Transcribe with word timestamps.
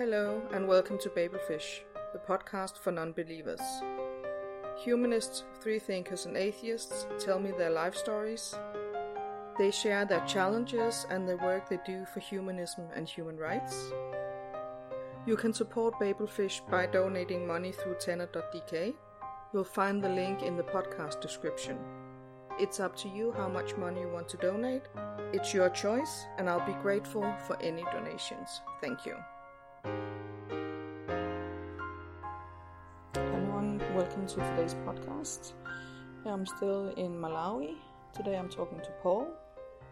Hello, 0.00 0.40
and 0.54 0.66
welcome 0.66 0.96
to 1.00 1.10
Babelfish, 1.10 1.80
the 2.14 2.18
podcast 2.18 2.78
for 2.78 2.90
non 2.90 3.12
believers. 3.12 3.60
Humanists, 4.82 5.44
free 5.60 5.78
thinkers, 5.78 6.24
and 6.24 6.38
atheists 6.38 7.06
tell 7.18 7.38
me 7.38 7.50
their 7.50 7.68
life 7.68 7.94
stories. 7.94 8.54
They 9.58 9.70
share 9.70 10.06
their 10.06 10.24
challenges 10.24 11.06
and 11.10 11.28
the 11.28 11.36
work 11.36 11.68
they 11.68 11.78
do 11.84 12.06
for 12.06 12.20
humanism 12.20 12.86
and 12.96 13.06
human 13.06 13.36
rights. 13.36 13.92
You 15.26 15.36
can 15.36 15.52
support 15.52 16.00
Babelfish 16.00 16.62
by 16.70 16.86
donating 16.86 17.46
money 17.46 17.70
through 17.70 17.96
tenor.dk. 17.96 18.94
You'll 19.52 19.64
find 19.64 20.02
the 20.02 20.08
link 20.08 20.42
in 20.42 20.56
the 20.56 20.62
podcast 20.62 21.20
description. 21.20 21.76
It's 22.58 22.80
up 22.80 22.96
to 23.02 23.08
you 23.10 23.32
how 23.32 23.50
much 23.50 23.76
money 23.76 24.00
you 24.00 24.08
want 24.08 24.30
to 24.30 24.38
donate. 24.38 24.84
It's 25.34 25.52
your 25.52 25.68
choice, 25.68 26.24
and 26.38 26.48
I'll 26.48 26.66
be 26.66 26.80
grateful 26.80 27.34
for 27.46 27.60
any 27.60 27.82
donations. 27.92 28.62
Thank 28.80 29.04
you. 29.04 29.16
Hello, 29.84 29.92
and 33.58 33.80
welcome 33.94 34.26
to 34.26 34.34
today's 34.36 34.74
podcast. 34.86 35.52
I'm 36.26 36.46
still 36.46 36.90
in 36.96 37.12
Malawi. 37.12 37.74
Today 38.14 38.36
I'm 38.36 38.48
talking 38.48 38.80
to 38.80 38.90
Paul, 39.02 39.28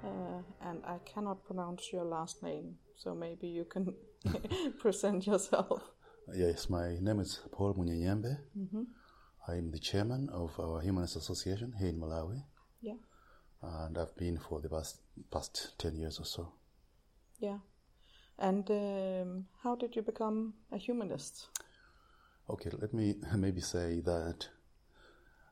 uh, 0.05 0.69
and 0.69 0.83
I 0.85 0.99
cannot 1.05 1.45
pronounce 1.45 1.93
your 1.93 2.05
last 2.05 2.43
name, 2.43 2.75
so 2.97 3.15
maybe 3.15 3.47
you 3.49 3.65
can 3.65 3.95
present 4.81 5.27
yourself. 5.27 5.83
Yes, 6.35 6.69
my 6.69 6.97
name 7.01 7.21
is 7.21 7.41
Paul 7.53 7.75
Munyenyembe. 7.75 8.37
I'm 9.49 9.71
the 9.71 9.79
chairman 9.79 10.29
of 10.31 10.59
our 10.61 10.81
Humanist 10.83 11.17
Association 11.17 11.73
here 11.79 11.89
in 11.89 11.99
Malawi, 11.99 12.43
Yeah, 12.83 12.99
and 13.63 13.97
I've 13.97 14.15
been 14.17 14.39
for 14.39 14.61
the 14.61 14.69
past, 14.69 15.01
past 15.31 15.75
10 15.79 15.97
years 15.97 16.21
or 16.21 16.25
so. 16.27 16.53
yeah. 17.41 17.59
And 18.39 18.71
um, 18.71 19.47
how 19.63 19.75
did 19.75 19.97
you 19.97 20.03
become 20.03 20.55
a 20.73 20.79
humanist? 20.79 21.49
Okay, 22.49 22.71
let 22.79 22.95
me 22.95 23.17
maybe 23.37 23.61
say 23.61 24.01
that 24.01 24.49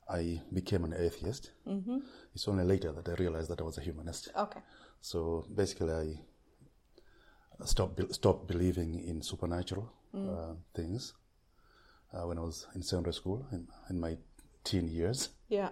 I 0.09 0.41
became 0.53 0.85
an 0.85 0.95
atheist. 0.95 1.51
Mm-hmm. 1.67 1.99
It's 2.35 2.47
only 2.49 2.65
later 2.65 2.93
that 2.93 3.09
I 3.09 3.15
realized 3.15 3.51
that 3.51 3.61
I 3.61 3.65
was 3.65 3.79
a 3.79 3.81
humanist. 3.81 4.29
Okay. 4.37 4.61
So 5.01 5.47
basically, 5.55 5.93
I 7.61 7.65
stopped, 7.65 7.97
be- 7.97 8.13
stopped 8.13 8.47
believing 8.47 9.01
in 9.07 9.23
supernatural 9.23 9.93
uh, 10.15 10.55
things 10.75 11.13
uh, 12.15 12.27
when 12.27 12.39
I 12.39 12.43
was 12.43 12.67
in 12.75 12.83
secondary 12.83 13.13
school 13.15 13.47
in, 13.53 13.67
in 13.91 14.01
my 14.01 14.17
teen 14.65 14.89
years. 14.89 15.31
Yeah. 15.49 15.71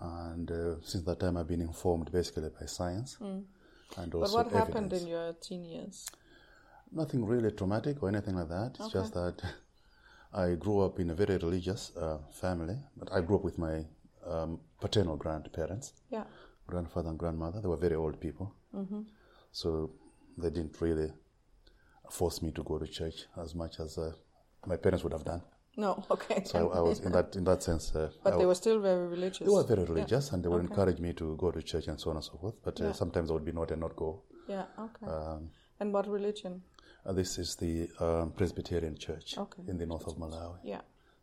and 0.00 0.50
uh, 0.50 0.74
since 0.82 1.04
that 1.04 1.20
time 1.20 1.36
I've 1.36 1.48
been 1.48 1.62
informed 1.62 2.12
basically 2.12 2.50
by 2.60 2.66
science 2.66 3.16
and 3.96 4.12
But 4.12 4.20
also 4.20 4.36
what 4.36 4.52
happened 4.52 4.92
in 4.92 5.06
your 5.06 5.32
teen 5.34 5.64
years? 5.64 6.06
Nothing 6.92 7.24
really 7.26 7.50
traumatic 7.50 8.02
or 8.02 8.08
anything 8.08 8.36
like 8.36 8.48
that. 8.48 8.76
It's 8.78 8.92
just 8.92 9.14
that 9.14 9.42
I 10.32 10.54
grew 10.54 10.80
up 10.80 11.00
in 11.00 11.10
a 11.10 11.14
very 11.14 11.36
religious 11.38 11.92
uh, 11.96 12.18
family, 12.30 12.76
but 12.96 13.12
I 13.12 13.20
grew 13.20 13.36
up 13.36 13.44
with 13.44 13.58
my 13.58 13.84
um, 14.26 14.60
paternal 14.80 15.16
grandparents, 15.16 15.92
Yeah. 16.10 16.24
grandfather 16.66 17.08
and 17.10 17.18
grandmother. 17.18 17.60
They 17.60 17.68
were 17.68 17.76
very 17.76 17.94
old 17.96 18.20
people, 18.20 18.52
so 19.52 19.90
they 20.36 20.50
didn't 20.50 20.80
really 20.80 21.12
force 22.10 22.42
me 22.42 22.50
to 22.52 22.62
go 22.62 22.78
to 22.78 22.86
church 22.86 23.26
as 23.36 23.54
much 23.54 23.80
as 23.80 23.98
uh, 23.98 24.12
my 24.66 24.76
parents 24.76 25.02
would 25.04 25.12
have 25.12 25.24
done. 25.24 25.42
No. 25.76 26.04
Okay. 26.10 26.42
So 26.44 26.70
I, 26.70 26.78
I 26.78 26.80
was 26.80 27.00
in 27.00 27.12
that 27.12 27.36
in 27.36 27.44
that 27.44 27.62
sense. 27.62 27.94
Uh, 27.94 28.10
but 28.24 28.34
I 28.34 28.38
they 28.38 28.46
were 28.46 28.54
still 28.54 28.80
very 28.80 29.06
religious. 29.06 29.46
They 29.46 29.52
were 29.52 29.62
very 29.64 29.84
religious, 29.84 30.32
and 30.32 30.42
they 30.42 30.48
would 30.48 30.62
encourage 30.62 30.98
me 31.00 31.12
to 31.14 31.36
go 31.36 31.50
to 31.50 31.62
church 31.62 31.86
and 31.88 32.00
so 32.00 32.10
on 32.10 32.16
and 32.16 32.24
so 32.24 32.38
forth. 32.40 32.54
But 32.64 32.80
uh, 32.80 32.92
sometimes 32.92 33.30
I 33.30 33.34
would 33.34 33.44
be 33.44 33.52
naughty 33.52 33.72
and 33.74 33.82
not 33.82 33.94
go. 33.96 34.22
Yeah. 34.48 34.64
Okay. 34.78 35.06
Um, 35.06 35.50
and 35.80 35.92
what 35.92 36.08
religion? 36.08 36.62
uh, 37.04 37.12
this 37.12 37.38
is 37.38 37.56
the 37.56 37.88
um, 38.00 38.32
Presbyterian 38.32 38.96
Church 38.96 39.36
Okay. 39.38 39.62
in 39.68 39.76
the 39.78 39.86
north 39.86 40.06
of 40.06 40.16
Malawi. 40.16 40.58
Yeah. 40.64 40.80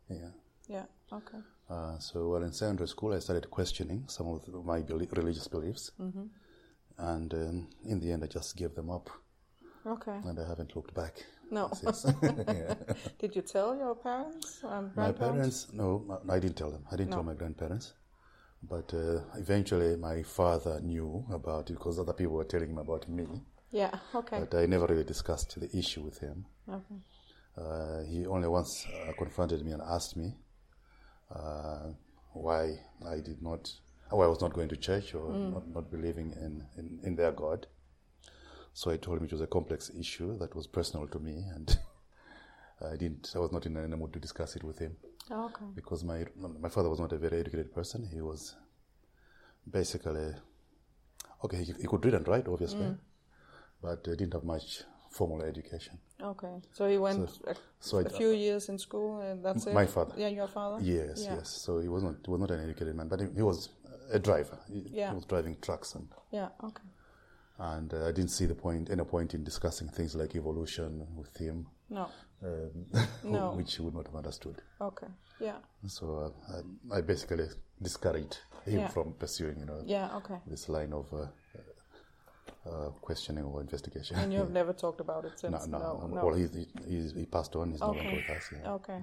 Yeah. 0.10 0.30
Yeah. 0.68 0.86
Okay. 1.12 1.40
Uh, 1.70 1.98
so 2.00 2.30
while 2.30 2.44
in 2.44 2.54
secondary 2.54 2.88
school, 2.88 3.14
I 3.14 3.20
started 3.20 3.50
questioning 3.50 4.04
some 4.08 4.28
of 4.28 4.48
my 4.66 4.78
religious 4.88 5.48
beliefs, 5.48 5.92
Mm-hmm. 6.00 6.26
and 6.98 7.34
um, 7.34 7.68
in 7.86 8.00
the 8.00 8.12
end, 8.12 8.24
I 8.24 8.28
just 8.28 8.56
gave 8.56 8.76
them 8.76 8.90
up, 8.90 9.10
Okay. 9.86 10.18
and 10.26 10.40
I 10.40 10.48
haven't 10.48 10.76
looked 10.76 10.94
back. 10.94 11.16
No. 11.52 11.70
yeah. 12.48 12.74
Did 13.20 13.36
you 13.36 13.42
tell 13.42 13.76
your 13.76 13.96
parents 13.96 14.64
My 14.96 15.12
parents, 15.12 15.68
no, 15.74 16.20
I 16.30 16.40
didn't 16.40 16.56
tell 16.58 16.72
them. 16.72 16.84
I 16.92 16.96
didn't 16.96 17.12
No. 17.12 17.18
tell 17.18 17.24
my 17.24 17.34
grandparents. 17.34 17.94
But 18.64 18.94
uh, 18.94 19.20
eventually, 19.36 19.98
my 19.98 20.24
father 20.24 20.80
knew 20.82 21.26
about 21.32 21.70
it 21.70 21.74
because 21.74 22.00
other 22.00 22.14
people 22.14 22.36
were 22.36 22.46
telling 22.46 22.70
him 22.70 22.78
about 22.78 23.10
me. 23.10 23.28
Yeah. 23.72 23.92
Okay. 24.16 24.40
But 24.40 24.56
I 24.56 24.66
never 24.68 24.86
really 24.88 25.04
discussed 25.04 25.60
the 25.60 25.70
issue 25.78 26.02
with 26.02 26.20
him. 26.20 26.46
okay. 26.70 26.96
Uh, 27.56 28.02
he 28.10 28.26
only 28.26 28.48
once 28.48 28.88
uh, 29.08 29.12
confronted 29.18 29.64
me 29.66 29.74
and 29.74 29.82
asked 29.82 30.16
me 30.18 30.34
uh, 31.36 31.90
why 32.34 32.80
I 33.08 33.20
did 33.20 33.42
not, 33.44 33.70
why 34.10 34.26
I 34.26 34.28
was 34.28 34.42
not 34.42 34.54
going 34.54 34.70
to 34.70 34.76
church 34.78 35.14
or 35.14 35.32
not, 35.34 35.68
not 35.68 35.92
believing 35.92 36.32
in, 36.40 36.64
in, 36.78 37.00
in 37.04 37.16
their 37.16 37.32
God. 37.32 37.68
So 38.74 38.92
I 38.92 38.98
told 38.98 39.20
him 39.20 39.26
it 39.26 39.32
was 39.32 39.42
a 39.42 39.48
complex 39.48 39.92
issue 39.98 40.38
that 40.40 40.56
was 40.56 40.66
personal 40.68 41.08
to 41.08 41.20
me, 41.20 41.46
and 41.56 41.78
I 42.94 42.96
didn't. 42.96 43.32
I 43.36 43.40
was 43.40 43.52
not 43.52 43.66
in 43.66 43.78
any 43.78 43.96
mood 43.96 44.14
to 44.14 44.20
discuss 44.20 44.56
it 44.56 44.64
with 44.64 44.80
him 44.80 44.96
Okay. 45.32 45.66
because 45.76 46.04
my 46.04 46.26
my 46.60 46.70
father 46.70 46.90
was 46.90 47.00
not 47.00 47.14
a 47.14 47.18
very 47.18 47.40
educated 47.40 47.74
person. 47.74 48.08
He 48.12 48.22
was 48.22 48.56
basically 49.70 50.34
okay. 51.44 51.58
He, 51.64 51.74
he 51.82 51.88
could 51.88 52.04
read 52.06 52.14
and 52.16 52.28
write, 52.28 52.48
obviously, 52.48 52.96
but 53.82 54.08
uh, 54.08 54.16
didn't 54.16 54.34
have 54.34 54.44
much 54.44 54.84
formal 55.12 55.44
education. 55.44 56.00
Okay. 56.22 56.56
So 56.74 56.90
he 56.90 56.98
went 56.98 57.30
a, 57.48 57.56
so 57.80 58.00
I- 58.00 58.02
a 58.02 58.10
few 58.10 58.32
years 58.32 58.70
in 58.70 58.78
school, 58.80 59.20
and 59.22 59.44
that's 59.46 59.68
it. 59.68 59.74
My 59.74 59.86
father. 59.86 60.14
Yeah, 60.18 60.30
your 60.30 60.48
father. 60.48 60.84
Yes, 60.84 61.24
Yeah. 61.26 61.36
yes. 61.36 61.50
So 61.50 61.80
he 61.80 61.88
was 61.90 62.04
not 62.04 62.16
he 62.26 62.32
was 62.32 62.40
not 62.40 62.52
an 62.52 62.64
educated 62.64 62.96
man, 62.96 63.08
but 63.08 63.20
he, 63.22 63.28
he 63.36 63.42
was 63.44 63.70
a 64.12 64.20
driver. 64.20 64.58
He, 64.68 64.80
Yeah. 64.92 65.10
he 65.10 65.16
was 65.16 65.26
driving 65.26 65.58
trucks, 65.62 65.94
and 65.96 66.08
Yeah. 66.32 66.50
Okay. 66.64 66.84
And 67.60 67.94
uh, 67.94 68.08
I 68.08 68.12
didn't 68.12 68.32
see 68.32 68.46
the 68.46 68.56
point 68.56 68.90
any 68.90 69.04
point 69.04 69.34
in 69.34 69.44
discussing 69.44 69.88
things 69.90 70.16
like 70.16 70.36
evolution 70.36 71.06
with 71.16 71.36
him, 71.38 71.68
No. 71.90 72.08
um, 72.44 72.86
No. 73.24 73.52
which 73.54 73.76
he 73.76 73.82
would 73.84 73.94
not 73.96 74.08
have 74.08 74.16
understood. 74.16 74.62
Okay. 74.82 75.08
Yeah. 75.40 75.58
So 75.88 76.34
uh, 76.50 76.56
I, 76.94 76.98
I 76.98 77.02
basically 77.02 77.46
discouraged 77.82 78.38
him 78.66 78.80
Yeah. 78.80 78.88
from 78.88 79.14
pursuing, 79.14 79.60
you 79.60 79.66
know, 79.66 79.82
Yeah. 79.86 80.16
Okay. 80.18 80.36
this 80.48 80.68
line 80.70 80.94
of 80.94 81.06
uh, 81.14 81.28
uh, 82.70 82.90
questioning 83.02 83.44
or 83.44 83.62
investigation. 83.62 84.18
And 84.18 84.32
you 84.34 84.40
have 84.40 84.52
never 84.62 84.74
talked 84.74 85.02
about 85.02 85.26
it 85.26 85.34
no, 85.44 85.50
since. 85.60 85.68
no, 85.68 85.78
no. 85.80 86.08
no. 86.08 86.26
Well, 86.26 86.36
he, 86.36 86.48
he, 86.88 87.10
he 87.16 87.26
passed 87.26 87.56
on. 87.56 87.72
He's 87.72 87.82
no 87.82 87.88
longer 87.92 88.12
with 88.16 88.30
us. 88.30 88.50
Yeah. 88.52 88.72
Okay. 88.74 89.00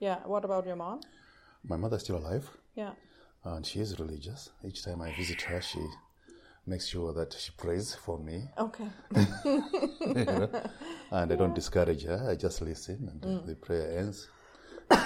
Yeah. 0.00 0.18
What 0.26 0.44
about 0.44 0.66
your 0.66 0.76
mom? 0.76 1.00
My 1.64 1.76
mother's 1.76 2.02
still 2.02 2.18
alive. 2.18 2.48
Yeah. 2.74 2.92
and 3.44 3.64
she 3.64 3.80
is 3.80 3.98
religious. 3.98 4.50
Each 4.64 4.84
time 4.84 5.00
I 5.02 5.14
visit 5.16 5.40
her, 5.42 5.60
she 5.60 5.78
makes 6.66 6.86
sure 6.88 7.12
that 7.14 7.32
she 7.38 7.52
prays 7.56 7.94
for 7.94 8.18
me, 8.18 8.42
Okay. 8.58 8.88
and 11.10 11.32
I 11.32 11.36
don't 11.36 11.54
discourage 11.54 12.02
her. 12.04 12.28
I 12.30 12.34
just 12.36 12.60
listen, 12.60 13.08
and 13.10 13.20
Mm. 13.22 13.46
the 13.46 13.54
prayer 13.54 13.98
ends. 13.98 14.28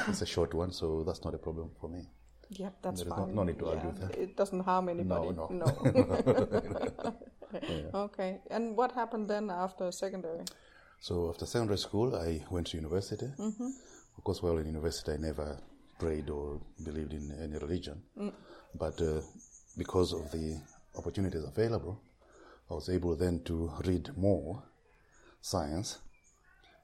it's 0.08 0.22
a 0.22 0.26
short 0.26 0.52
one, 0.54 0.72
so 0.72 1.02
that's 1.04 1.24
not 1.24 1.34
a 1.34 1.38
problem 1.38 1.70
for 1.80 1.88
me. 1.88 2.02
Yeah, 2.50 2.70
that's 2.82 3.02
There 3.02 3.10
fine. 3.14 3.34
no 3.34 3.44
need 3.44 3.58
to 3.60 3.66
yeah. 3.66 3.70
argue 3.72 3.92
that. 4.00 4.16
It 4.18 4.36
doesn't 4.36 4.60
harm 4.60 4.88
anybody. 4.88 5.30
no. 5.30 5.46
no. 5.50 7.14
Okay. 7.94 8.40
And 8.50 8.76
what 8.76 8.92
happened 8.92 9.28
then 9.28 9.50
after 9.50 9.90
secondary? 9.90 10.44
So 11.00 11.28
after 11.30 11.46
secondary 11.46 11.78
school, 11.78 12.14
I 12.14 12.44
went 12.50 12.68
to 12.68 12.76
university. 12.76 13.26
Mm-hmm. 13.38 13.70
Of 14.18 14.24
course, 14.24 14.40
while 14.42 14.58
in 14.58 14.66
university, 14.66 15.12
I 15.12 15.16
never 15.16 15.58
prayed 15.98 16.30
or 16.30 16.60
believed 16.84 17.12
in 17.12 17.30
any 17.42 17.58
religion, 17.58 18.02
Mm. 18.18 18.32
but 18.74 19.00
uh, 19.02 19.20
because 19.76 20.12
of 20.12 20.30
the 20.30 20.60
opportunities 20.96 21.44
available, 21.44 22.00
I 22.70 22.74
was 22.74 22.88
able 22.88 23.16
then 23.16 23.42
to 23.44 23.72
read 23.84 24.10
more 24.16 24.62
science. 25.40 25.98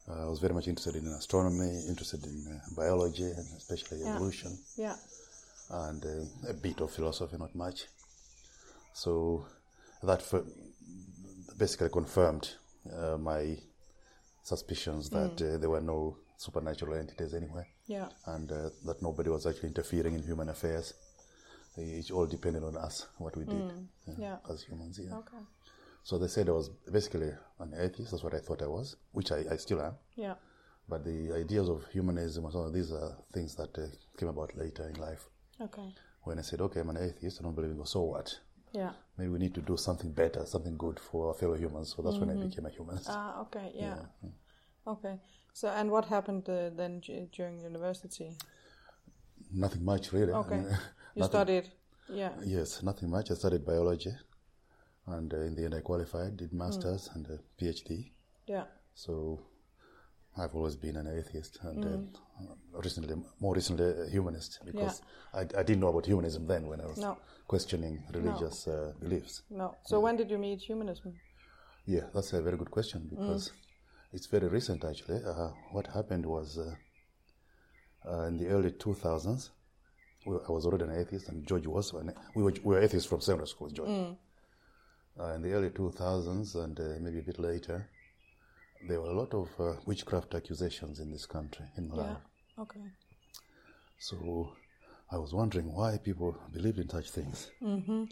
Uh, 0.08 0.22
I 0.26 0.28
was 0.28 0.38
very 0.38 0.54
much 0.54 0.69
interested 0.69 0.96
in 0.96 1.06
astronomy, 1.08 1.84
interested 1.88 2.25
in 2.25 2.46
uh, 2.46 2.75
biology, 2.76 3.25
and 3.25 3.46
especially 3.56 4.02
evolution, 4.04 4.56
Yeah. 4.76 4.96
and 5.70 6.04
uh, 6.04 6.50
a 6.50 6.54
bit 6.54 6.81
of 6.81 6.90
philosophy, 6.92 7.36
not 7.38 7.54
much. 7.54 7.86
So 8.92 9.46
that 10.02 10.20
f- 10.20 10.42
basically 11.58 11.88
confirmed 11.88 12.54
uh, 12.92 13.16
my 13.19 13.58
suspicions 14.42 15.10
that 15.10 15.42
uh, 15.42 15.58
there 15.58 15.70
were 15.70 15.81
no 15.81 16.16
supernatural 16.36 16.94
entities 16.94 17.34
anywhere, 17.34 17.66
Yeah. 17.86 18.08
and 18.26 18.50
uh, 18.52 18.70
that 18.84 19.02
nobody 19.02 19.31
was 19.31 19.44
actually 19.46 19.69
interfering 19.69 20.14
in 20.14 20.22
human 20.22 20.48
affairs. 20.48 20.94
It 21.76 22.11
all 22.11 22.26
depended 22.26 22.64
on 22.64 22.76
us, 22.76 23.06
what 23.19 23.37
we 23.37 23.44
did 23.44 23.62
uh, 24.08 24.12
Yeah. 24.19 24.37
as 24.50 24.62
humans. 24.62 24.99
Yeah. 25.02 25.17
Okay. 25.17 25.43
So 26.02 26.19
they 26.19 26.28
said 26.28 26.49
I 26.49 26.52
was 26.52 26.70
basically 26.90 27.31
an 27.58 27.75
atheist. 27.78 28.12
That's 28.12 28.23
what 28.23 28.34
I 28.34 28.38
thought 28.38 28.62
I 28.62 28.67
was, 28.67 28.96
which 29.12 29.32
I, 29.32 29.44
I 29.50 29.56
still 29.56 29.82
am. 29.82 29.94
Yeah. 30.14 30.34
But 30.88 31.05
the 31.05 31.32
ideas 31.34 31.69
of 31.69 31.84
humanism 31.93 32.44
and 32.44 32.52
so 32.52 32.61
on, 32.61 32.73
these 32.73 32.93
are 32.93 33.17
things 33.34 33.56
that 33.56 33.76
uh, 33.76 33.87
came 34.17 34.28
about 34.28 34.56
later 34.56 34.88
in 34.88 35.00
life. 35.00 35.28
Okay. 35.61 35.93
When 36.23 36.38
I 36.38 36.43
said, 36.43 36.61
okay, 36.61 36.81
I'm 36.81 36.90
an 36.90 36.96
atheist, 36.99 37.40
I 37.40 37.44
don't 37.44 37.55
believe 37.55 37.73
in 37.73 37.76
God, 37.76 37.88
so 37.88 38.02
what? 38.02 38.38
Yeah. 38.72 38.93
Maybe 39.19 39.31
we 39.31 39.38
need 39.38 39.55
to 39.55 39.62
do 39.62 39.76
something 39.76 40.12
better, 40.12 40.44
something 40.46 40.76
good 40.76 41.00
for 41.00 41.29
our 41.29 41.34
fellow 41.34 41.55
humans. 41.55 41.94
So 41.96 42.02
that's 42.02 42.19
when 42.19 42.31
I 42.31 42.34
became 42.34 42.67
a 42.67 42.70
humanist. 42.70 43.08
Ah, 43.11 43.40
okay. 43.43 43.72
Yeah. 43.75 43.96
Okay. 44.87 45.19
So, 45.52 45.69
and 45.69 45.90
what 45.90 46.05
happened 46.05 46.49
uh, 46.49 46.70
then 46.70 47.00
during 47.32 47.61
university? 47.61 48.37
Nothing 49.52 49.84
much 49.84 50.12
really. 50.12 50.32
Okay. 50.32 50.62
You 51.16 51.20
Nothing- 51.20 51.32
studied. 51.32 51.66
Yeah. 52.08 52.32
Yes, 52.44 52.82
nothing 52.82 53.10
much. 53.10 53.30
I 53.30 53.34
studied 53.34 53.64
biology, 53.64 54.12
and 55.06 55.32
uh, 55.32 55.40
in 55.48 55.54
the 55.56 55.64
end, 55.64 55.74
I 55.74 55.80
qualified, 55.80 56.36
did 56.36 56.50
Hmm. 56.50 56.58
masters 56.58 57.08
and 57.14 57.26
a 57.28 57.38
PhD. 57.58 58.12
Yeah. 58.46 58.66
So 58.94 59.40
I've 60.36 60.54
always 60.54 60.76
been 60.76 60.96
an 60.96 61.06
atheist, 61.18 61.58
and 61.62 61.84
Mm. 61.84 62.14
uh, 62.40 62.80
recently, 62.84 63.14
more 63.40 63.54
recently, 63.54 63.86
a 64.02 64.06
humanist 64.10 64.60
because 64.64 65.00
I, 65.32 65.40
I 65.40 65.62
didn't 65.66 65.80
know 65.80 65.88
about 65.88 66.04
humanism 66.06 66.46
then 66.46 66.68
when 66.68 66.80
I 66.82 66.86
was 66.86 66.98
No. 66.98 67.16
questioning 67.48 68.04
religious 68.12 68.69
uh, 68.69 68.92
beliefs. 69.00 69.42
No. 69.50 69.74
So 69.86 69.98
when 70.00 70.16
did 70.16 70.30
you 70.30 70.38
meet 70.38 70.60
humanism? 70.60 71.19
Yeah, 71.86 72.04
that's 72.14 72.32
a 72.34 72.42
very 72.42 72.58
good 72.58 72.70
question 72.70 73.08
because 73.08 73.52
it's 74.12 74.26
very 74.26 74.48
recent 74.48 74.84
actually. 74.84 75.24
Uh, 75.24 75.50
what 75.72 75.86
happened 75.86 76.26
was 76.26 76.58
uh, 76.58 76.74
uh, 78.06 78.24
in 78.28 78.36
the 78.36 78.48
early 78.48 78.70
2000s, 78.72 79.50
we, 79.50 79.56
I 80.26 80.52
was 80.52 80.67
already 80.67 80.84
an 80.84 80.99
atheist 80.99 81.28
and 81.28 81.46
George 81.46 81.67
was. 81.67 81.93
And 81.93 82.12
we, 82.34 82.43
were, 82.43 82.55
we 82.62 82.75
were 82.75 82.81
atheists 82.81 83.08
from 83.08 83.20
secondary 83.20 83.49
school, 83.49 83.70
George. 83.70 84.17
Uh, 85.19 85.32
in 85.34 85.43
the 85.43 85.52
early 85.52 85.70
2000s 85.70 86.55
and 86.56 86.78
uh, 86.78 86.82
maybe 87.00 87.20
a 87.20 87.23
bit 87.23 87.38
later, 87.38 87.88
there 88.87 89.00
were 89.00 89.11
a 89.11 89.19
lot 89.19 89.32
of 89.32 89.49
uh, 89.58 89.75
witchcraft 89.87 90.34
accusations 90.34 91.00
in 91.00 91.11
this 91.11 91.26
country, 91.26 91.64
in 91.76 91.88
Malawi. 91.88 92.19
Yeah. 92.58 92.62
Okay. 92.62 92.81
So 93.99 94.52
I 95.11 95.17
was 95.17 95.32
wondering 95.32 95.73
why 95.73 95.99
people 95.99 96.37
believed 96.52 96.79
in 96.79 96.88
such 96.88 97.11
things. 97.11 97.50
Mm-hmm. 97.62 98.05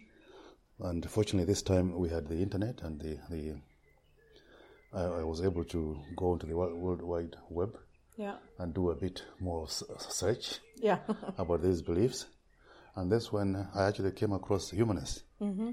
And 0.81 1.11
fortunately, 1.11 1.47
this 1.47 1.63
time 1.63 1.95
we 1.99 2.09
had 2.09 2.27
the 2.27 2.41
internet 2.41 2.81
and 2.83 3.01
the, 3.01 3.19
the 3.31 3.57
I, 4.93 5.03
I 5.03 5.25
was 5.25 5.43
able 5.43 5.65
to 5.65 6.01
go 6.17 6.33
into 6.33 6.47
the 6.47 6.57
World 6.57 7.03
Wide 7.03 7.37
Web 7.51 7.77
Yeah. 8.17 8.37
and 8.59 8.73
do 8.75 8.91
a 8.91 8.95
bit 8.95 9.23
more 9.41 9.67
search 9.69 10.59
Yeah. 10.77 10.99
about 11.39 11.63
these 11.63 11.83
beliefs. 11.83 12.27
And 12.97 13.11
that's 13.11 13.33
when 13.33 13.57
I 13.75 13.89
actually 13.89 14.13
came 14.13 14.33
across 14.33 14.71
humanists. 14.71 15.23
Mm-hmm. 15.41 15.71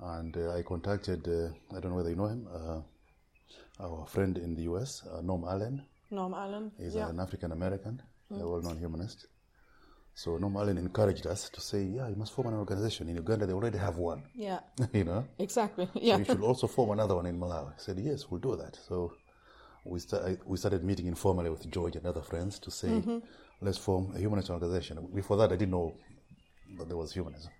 And 0.00 0.36
uh, 0.36 0.50
I 0.56 0.62
contacted, 0.62 1.26
uh, 1.28 1.48
I 1.76 1.80
don't 1.80 1.90
know 1.92 1.96
whether 1.96 2.10
you 2.10 2.16
know 2.16 2.26
him, 2.26 2.46
uh, 2.52 2.80
our 3.82 4.06
friend 4.06 4.36
in 4.38 4.54
the 4.54 4.62
US, 4.62 5.02
uh, 5.06 5.20
Norm 5.22 5.44
Allen. 5.44 5.84
Norm 6.10 6.34
Allen. 6.34 6.72
He's 6.78 6.94
yeah. 6.94 7.08
an 7.08 7.20
African 7.20 7.52
American, 7.52 8.02
a 8.30 8.34
well 8.46 8.60
known 8.62 8.78
humanist. 8.78 9.26
So 10.14 10.38
Norm 10.38 10.56
Allen 10.56 10.78
encouraged 10.78 11.26
us 11.26 11.50
to 11.50 11.60
say, 11.60 11.82
yeah, 11.84 12.08
you 12.08 12.16
must 12.16 12.32
form 12.32 12.48
an 12.48 12.54
organization. 12.54 13.08
In 13.08 13.16
Uganda, 13.16 13.46
they 13.46 13.52
already 13.52 13.78
have 13.78 13.96
one, 13.98 14.22
Yeah. 14.34 14.60
you 14.92 15.04
know. 15.04 15.24
Exactly. 15.38 15.86
So 15.94 16.00
Yeah. 16.00 16.16
you 16.18 16.24
should 16.24 16.40
also 16.40 16.66
form 16.66 16.90
another 16.90 17.14
one 17.16 17.26
in 17.26 17.38
Malawi. 17.38 17.68
I 17.74 17.78
said, 17.78 17.98
yes, 17.98 18.24
we'll 18.30 18.40
do 18.40 18.56
that. 18.56 18.78
So 18.88 19.12
we, 19.92 20.00
we 20.46 20.56
started 20.56 20.82
meeting 20.84 21.06
informally 21.06 21.50
with 21.50 21.62
George 21.70 21.96
and 21.96 22.06
other 22.06 22.22
friends 22.22 22.58
to 22.60 22.70
say, 22.70 22.88
Mm-hmm. 22.88 23.18
let's 23.66 23.78
form 23.78 24.04
a 24.16 24.18
humanist 24.18 24.50
organization. 24.50 24.94
Before 25.14 25.36
that, 25.38 25.52
I 25.52 25.56
didn't 25.56 25.70
know 25.78 25.94
that 26.78 26.88
there 26.88 26.96
was 26.96 27.12
humanism. 27.12 27.52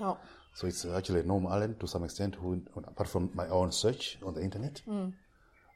Oh. 0.00 0.16
So 0.54 0.66
it's 0.66 0.84
actually 0.84 1.22
Norm 1.22 1.46
Allen 1.46 1.76
to 1.80 1.86
some 1.86 2.04
extent, 2.04 2.34
who, 2.36 2.62
apart 2.76 3.08
from 3.08 3.30
my 3.34 3.48
own 3.48 3.72
search 3.72 4.18
on 4.26 4.34
the 4.34 4.42
internet, 4.42 4.82
Mm. 4.86 5.12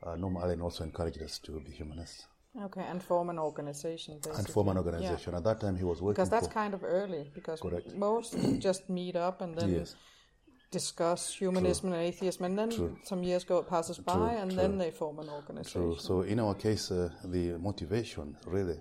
uh, 0.05 0.17
Norm 0.17 0.37
Allen 0.37 0.61
also 0.61 0.85
encouraged 0.85 1.23
us 1.23 1.38
to 1.47 1.53
be 1.61 1.73
humanists 1.73 2.26
Okay. 2.69 2.85
And 2.91 3.02
form 3.02 3.29
an 3.29 3.38
organization. 3.38 4.14
Basically. 4.14 4.38
and 4.38 4.49
form 4.49 4.69
an 4.70 4.79
organization. 4.79 5.35
At 5.35 5.44
that 5.44 5.61
time, 5.61 5.76
he 5.76 5.85
was 5.85 6.00
working 6.00 6.14
Because 6.14 6.31
that's 6.31 6.49
kind 6.49 6.73
of 6.73 6.82
early. 6.85 7.31
Because 7.35 7.61
Correct. 7.61 7.94
most 7.94 8.35
just 8.69 8.88
meet 8.88 9.14
up 9.14 9.43
and 9.43 9.55
then 9.59 9.69
Yes. 9.81 9.94
Discuss 10.70 11.32
humanism 11.34 11.92
and 11.92 12.02
atheism, 12.02 12.44
and 12.44 12.58
then 12.58 12.96
some 13.04 13.22
years 13.22 13.44
go 13.44 13.58
it 13.58 13.68
passes 13.68 13.98
by, 13.98 14.32
and 14.34 14.50
then 14.50 14.78
they 14.78 14.90
form 14.90 15.18
an 15.18 15.28
organization. 15.28 15.94
So, 15.98 15.98
so 15.98 16.20
in 16.22 16.40
our 16.40 16.54
case, 16.54 16.90
uh, 16.90 17.10
the 17.24 17.58
motivation 17.58 18.36
really 18.46 18.80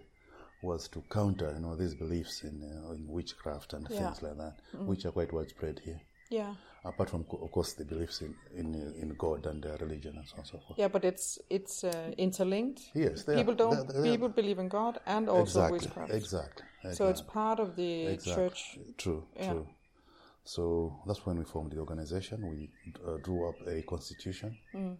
was 0.63 0.87
to 0.89 1.03
counter, 1.11 1.51
you 1.53 1.59
know, 1.59 1.75
these 1.75 1.93
beliefs 1.93 2.43
in, 2.43 2.63
uh, 2.63 2.91
in 2.93 3.07
witchcraft 3.07 3.73
and 3.73 3.87
Yeah. 3.89 3.97
things 3.99 4.21
like 4.23 4.37
that, 4.37 4.55
which 4.85 5.05
are 5.05 5.11
quite 5.11 5.31
widespread 5.31 5.79
here. 5.79 6.01
Yeah. 6.31 6.55
Apart 6.83 7.09
from, 7.11 7.25
of 7.31 7.51
course, 7.51 7.73
the 7.73 7.85
beliefs 7.85 8.21
in 8.21 8.35
in, 8.55 8.73
in 9.01 9.09
God 9.17 9.45
and 9.45 9.63
uh, 9.65 9.77
religion 9.79 10.17
and 10.17 10.27
so 10.27 10.33
on 10.33 10.39
and 10.39 10.47
so 10.47 10.57
forth. 10.59 10.77
Yeah, 10.79 10.87
but 10.87 11.03
it's 11.05 11.39
it's 11.49 11.83
uh, 11.83 12.11
interlinked. 12.17 12.81
Yes, 12.95 13.23
people 13.23 13.53
are, 13.53 13.55
don't. 13.55 13.71
they 13.71 13.81
are- 13.81 14.01
they 14.01 14.09
are- 14.09 14.11
people 14.11 14.29
believe 14.29 14.59
in 14.59 14.69
God 14.69 14.99
and 15.05 15.29
also 15.29 15.59
exactly, 15.59 15.71
witchcraft. 15.79 16.13
exactly. 16.13 16.65
So 16.93 17.07
it's 17.09 17.21
part 17.21 17.59
of 17.59 17.75
the 17.75 18.05
Exactly. 18.07 18.33
church. 18.35 18.79
True, 18.97 19.23
Yeah. 19.35 19.53
true. 19.53 19.67
So 20.45 21.01
that's 21.07 21.25
when 21.25 21.37
we 21.39 21.43
formed 21.43 21.71
the 21.71 21.79
organization. 21.79 22.45
We 22.47 22.69
uh, 23.05 23.17
drew 23.23 23.49
up 23.49 23.55
a 23.67 23.81
constitution 23.81 24.57
Mm. 24.73 24.97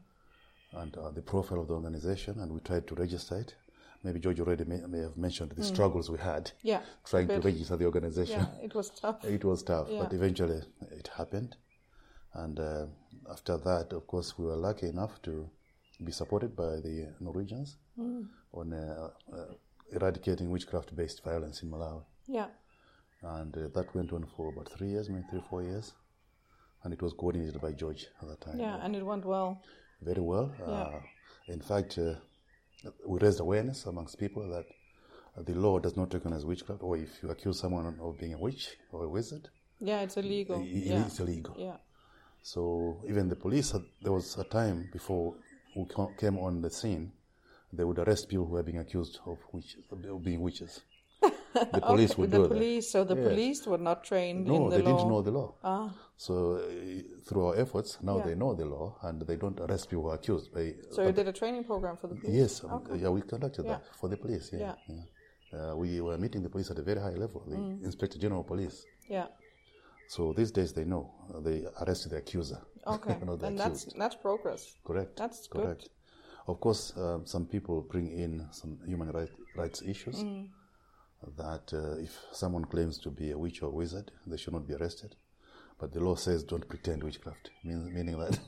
and 0.74 0.98
uh, 0.98 1.12
the 1.12 1.22
profile 1.22 1.62
of 1.62 1.68
the 1.68 1.74
organization, 1.76 2.40
and 2.40 2.52
we 2.52 2.60
tried 2.62 2.88
to 2.88 2.96
register 2.96 3.38
it. 3.40 3.56
Maybe 4.04 4.20
George 4.20 4.40
already 4.40 4.66
may, 4.66 4.82
may 4.88 5.00
have 5.00 5.18
mentioned 5.18 5.52
Mm. 5.52 5.56
the 5.58 5.64
struggles 5.64 6.10
we 6.10 6.18
had 6.18 6.52
Yeah. 6.64 6.82
trying 7.06 7.28
to 7.28 7.40
register 7.40 7.78
the 7.78 7.86
organization. 7.86 8.40
Yeah, 8.40 8.66
it 8.66 8.74
was 8.76 8.90
tough. 8.90 9.24
It 9.38 9.44
was 9.46 9.64
tough, 9.64 9.88
Yeah. 9.90 10.04
but 10.04 10.14
eventually 10.14 10.62
it 10.92 11.08
happened. 11.10 11.56
And 12.34 12.60
uh, 12.60 12.88
after 13.30 13.58
that, 13.58 13.94
of 13.94 14.08
course, 14.08 14.38
we 14.38 14.46
were 14.46 14.58
lucky 14.58 14.88
enough 14.88 15.22
to 15.22 15.50
be 16.04 16.12
supported 16.12 16.56
by 16.56 16.82
the 16.82 17.14
Norwegians 17.20 17.78
Mm. 17.98 18.28
on 18.52 18.74
uh, 18.74 19.10
uh, 19.32 19.54
eradicating 19.92 20.50
witchcraft 20.50 20.96
based 20.96 21.24
violence 21.24 21.62
in 21.64 21.70
Malawi. 21.70 22.04
Yeah. 22.28 22.48
And 23.22 23.56
uh, 23.58 23.68
that 23.74 23.94
went 23.96 24.12
on 24.14 24.26
for 24.36 24.50
about 24.50 24.70
three 24.70 24.90
years, 24.90 25.10
maybe 25.10 25.26
three, 25.30 25.42
four 25.50 25.64
years. 25.64 25.94
And 26.84 26.94
it 26.94 27.02
was 27.02 27.14
coordinated 27.14 27.60
by 27.62 27.72
George 27.72 28.08
at 28.22 28.28
that 28.28 28.42
time. 28.42 28.60
Yeah, 28.60 28.78
and 28.82 28.96
it 28.96 29.04
went 29.06 29.26
well. 29.26 29.62
Very 30.02 30.22
well. 30.22 30.52
Uh, 30.64 31.00
in 31.52 31.62
fact, 31.62 31.98
uh, 31.98 32.16
we 33.08 33.20
raised 33.20 33.40
awareness 33.40 33.86
amongst 33.86 34.20
people 34.20 34.48
that 34.50 34.66
the 35.46 35.54
law 35.56 35.80
does 35.80 35.98
not 35.98 36.14
recognize 36.14 36.46
witchcraft, 36.46 36.84
or 36.84 36.98
if 36.98 37.10
you 37.24 37.30
accuse 37.32 37.60
someone 37.60 37.98
of 38.00 38.20
being 38.20 38.34
a 38.34 38.38
witch 38.38 38.78
or 38.92 39.04
a 39.06 39.10
wizard, 39.10 39.50
Yeah, 39.80 40.02
it's 40.02 40.18
illegal. 40.18 40.58
i- 40.58 40.62
i- 40.62 40.66
yeah. 40.66 41.06
it's 41.08 41.20
illegal. 41.20 41.56
Yeah. 41.58 41.78
So 42.44 43.04
even 43.10 43.28
the 43.28 43.36
police, 43.36 43.72
had, 43.72 43.82
there 44.02 44.14
was 44.14 44.38
a 44.38 44.44
time 44.44 44.90
before 44.94 45.36
we 45.76 45.86
came 46.18 46.38
on 46.38 46.62
the 46.62 46.70
scene, 46.70 47.12
they 47.74 47.84
would 47.84 47.98
arrest 48.00 48.30
people 48.30 48.46
who 48.46 48.54
were 48.54 48.64
being 48.64 48.78
accused 48.78 49.20
of, 49.26 49.40
witch, 49.52 49.78
of 49.92 50.24
being 50.24 50.42
witches. 50.42 50.82
The 51.56 51.82
police 51.92 52.18
would 52.18 52.32
the 52.32 52.38
do 52.44 52.48
police. 52.48 52.90
So 52.92 53.04
the 53.04 53.16
Yes. 53.16 53.28
police 53.28 53.68
were 53.68 53.78
not 53.90 54.04
trained. 54.04 54.46
No, 54.46 54.56
in 54.56 54.70
the 54.70 54.78
they 54.78 54.84
law. 54.84 54.92
didn't 54.98 55.10
know 55.10 55.22
the 55.22 55.32
law. 55.32 55.56
Ah. 55.64 55.94
So 56.18 56.34
uh, 56.56 56.62
through 57.26 57.46
our 57.48 57.56
efforts, 57.58 57.98
now 58.02 58.18
Yeah. 58.18 58.26
they 58.28 58.36
know 58.36 58.54
the 58.56 58.66
law 58.66 58.98
and 59.04 59.22
they 59.22 59.38
don't 59.38 59.60
arrest 59.60 59.90
people 59.90 60.04
who 60.04 60.10
are 60.10 60.16
accused. 60.16 60.54
By, 60.54 60.76
So 60.92 61.02
you 61.04 61.12
did 61.12 61.28
a 61.28 61.34
training 61.34 61.64
program 61.64 61.96
for 61.98 62.08
the 62.08 62.16
police. 62.16 62.36
yes, 62.42 62.64
um, 62.64 62.84
yeah, 63.02 63.10
we 63.10 63.22
conducted 63.22 63.66
Yeah. 63.66 63.72
that 63.74 63.96
for 64.00 64.08
the 64.10 64.18
police. 64.18 64.52
Yeah, 64.54 64.76
Yeah. 64.88 65.04
Uh, 65.54 65.76
we 65.78 66.02
were 66.02 66.18
meeting 66.18 66.42
the 66.44 66.50
police 66.50 66.70
at 66.72 66.78
a 66.80 66.84
very 66.84 67.00
high 67.00 67.16
level, 67.24 67.42
the 67.48 67.56
Mm. 67.56 67.84
Inspector 67.84 68.18
General 68.20 68.42
of 68.42 68.48
Police. 68.48 68.86
Yeah. 69.10 69.28
So 70.08 70.34
these 70.34 70.52
days 70.52 70.74
they 70.74 70.86
know. 70.86 71.04
Uh, 71.34 71.40
they 71.40 71.66
arrested 71.82 72.10
the 72.12 72.18
accuser. 72.18 72.60
Okay. 72.86 73.16
not 73.26 73.40
the 73.40 73.48
and 73.48 73.58
that's 73.58 73.84
accused. 73.84 74.00
that's 74.02 74.16
progress. 74.16 74.76
Correct. 74.84 75.16
That's 75.16 75.48
good. 75.48 75.62
correct. 75.64 75.90
Of 76.48 76.60
course, 76.60 76.94
um, 76.98 77.26
some 77.26 77.46
people 77.46 77.82
bring 77.82 78.08
in 78.12 78.48
some 78.52 78.78
human 78.86 79.10
right, 79.12 79.32
rights 79.56 79.82
issues. 79.82 80.18
Mm. 80.24 80.50
That 81.38 81.74
uh, 81.74 81.98
if 82.02 82.18
someone 82.32 82.66
claims 82.66 82.98
to 83.00 83.10
be 83.10 83.32
a 83.32 83.38
witch 83.38 83.62
or 83.62 83.68
a 83.68 83.72
wizard, 83.72 84.12
they 84.28 84.38
should 84.38 84.54
not 84.54 84.68
be 84.68 84.74
arrested. 84.76 85.16
But 85.80 85.92
the 85.94 86.00
law 86.00 86.16
says 86.16 86.44
don't 86.44 86.68
pretend 86.68 87.04
witchcraft, 87.04 87.52
mean, 87.64 87.94
meaning 87.94 88.18
that 88.20 88.40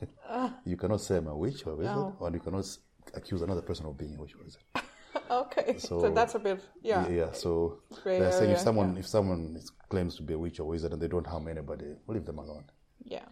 you 0.65 0.77
cannot 0.77 1.01
say 1.01 1.17
I'm 1.17 1.27
a 1.27 1.36
witch 1.36 1.65
or 1.65 1.74
a 1.74 1.75
wizard, 1.75 1.96
No. 1.96 2.15
or 2.19 2.31
you 2.31 2.39
cannot 2.39 2.65
accuse 3.13 3.41
another 3.41 3.62
person 3.62 3.86
of 3.86 3.98
being 3.98 4.15
a 4.15 4.22
witch 4.22 4.36
or 4.36 4.41
a 4.41 4.43
wizard. 4.46 4.62
okay. 5.31 5.75
So, 5.77 6.00
So- 6.00 6.12
that's 6.12 6.36
a 6.36 6.39
bit. 6.39 6.62
Yeah. 6.81 7.07
yeah. 7.10 7.31
So 7.34 7.79
Gray 8.03 8.19
they're 8.19 8.31
saying 8.31 8.51
if 8.51 8.60
someone 8.60 8.96
if 8.98 9.07
someone 9.07 9.60
claims 9.89 10.15
to 10.17 10.24
be 10.24 10.34
a 10.34 10.38
witch 10.38 10.60
or 10.60 10.63
a 10.63 10.67
wizard 10.67 10.93
and 10.93 11.01
they 11.01 11.10
don't 11.10 11.27
harm 11.27 11.48
anybody, 11.50 11.96
leave 12.07 12.25
them 12.25 12.39
alone. 12.39 12.65
Yeah. 13.03 13.25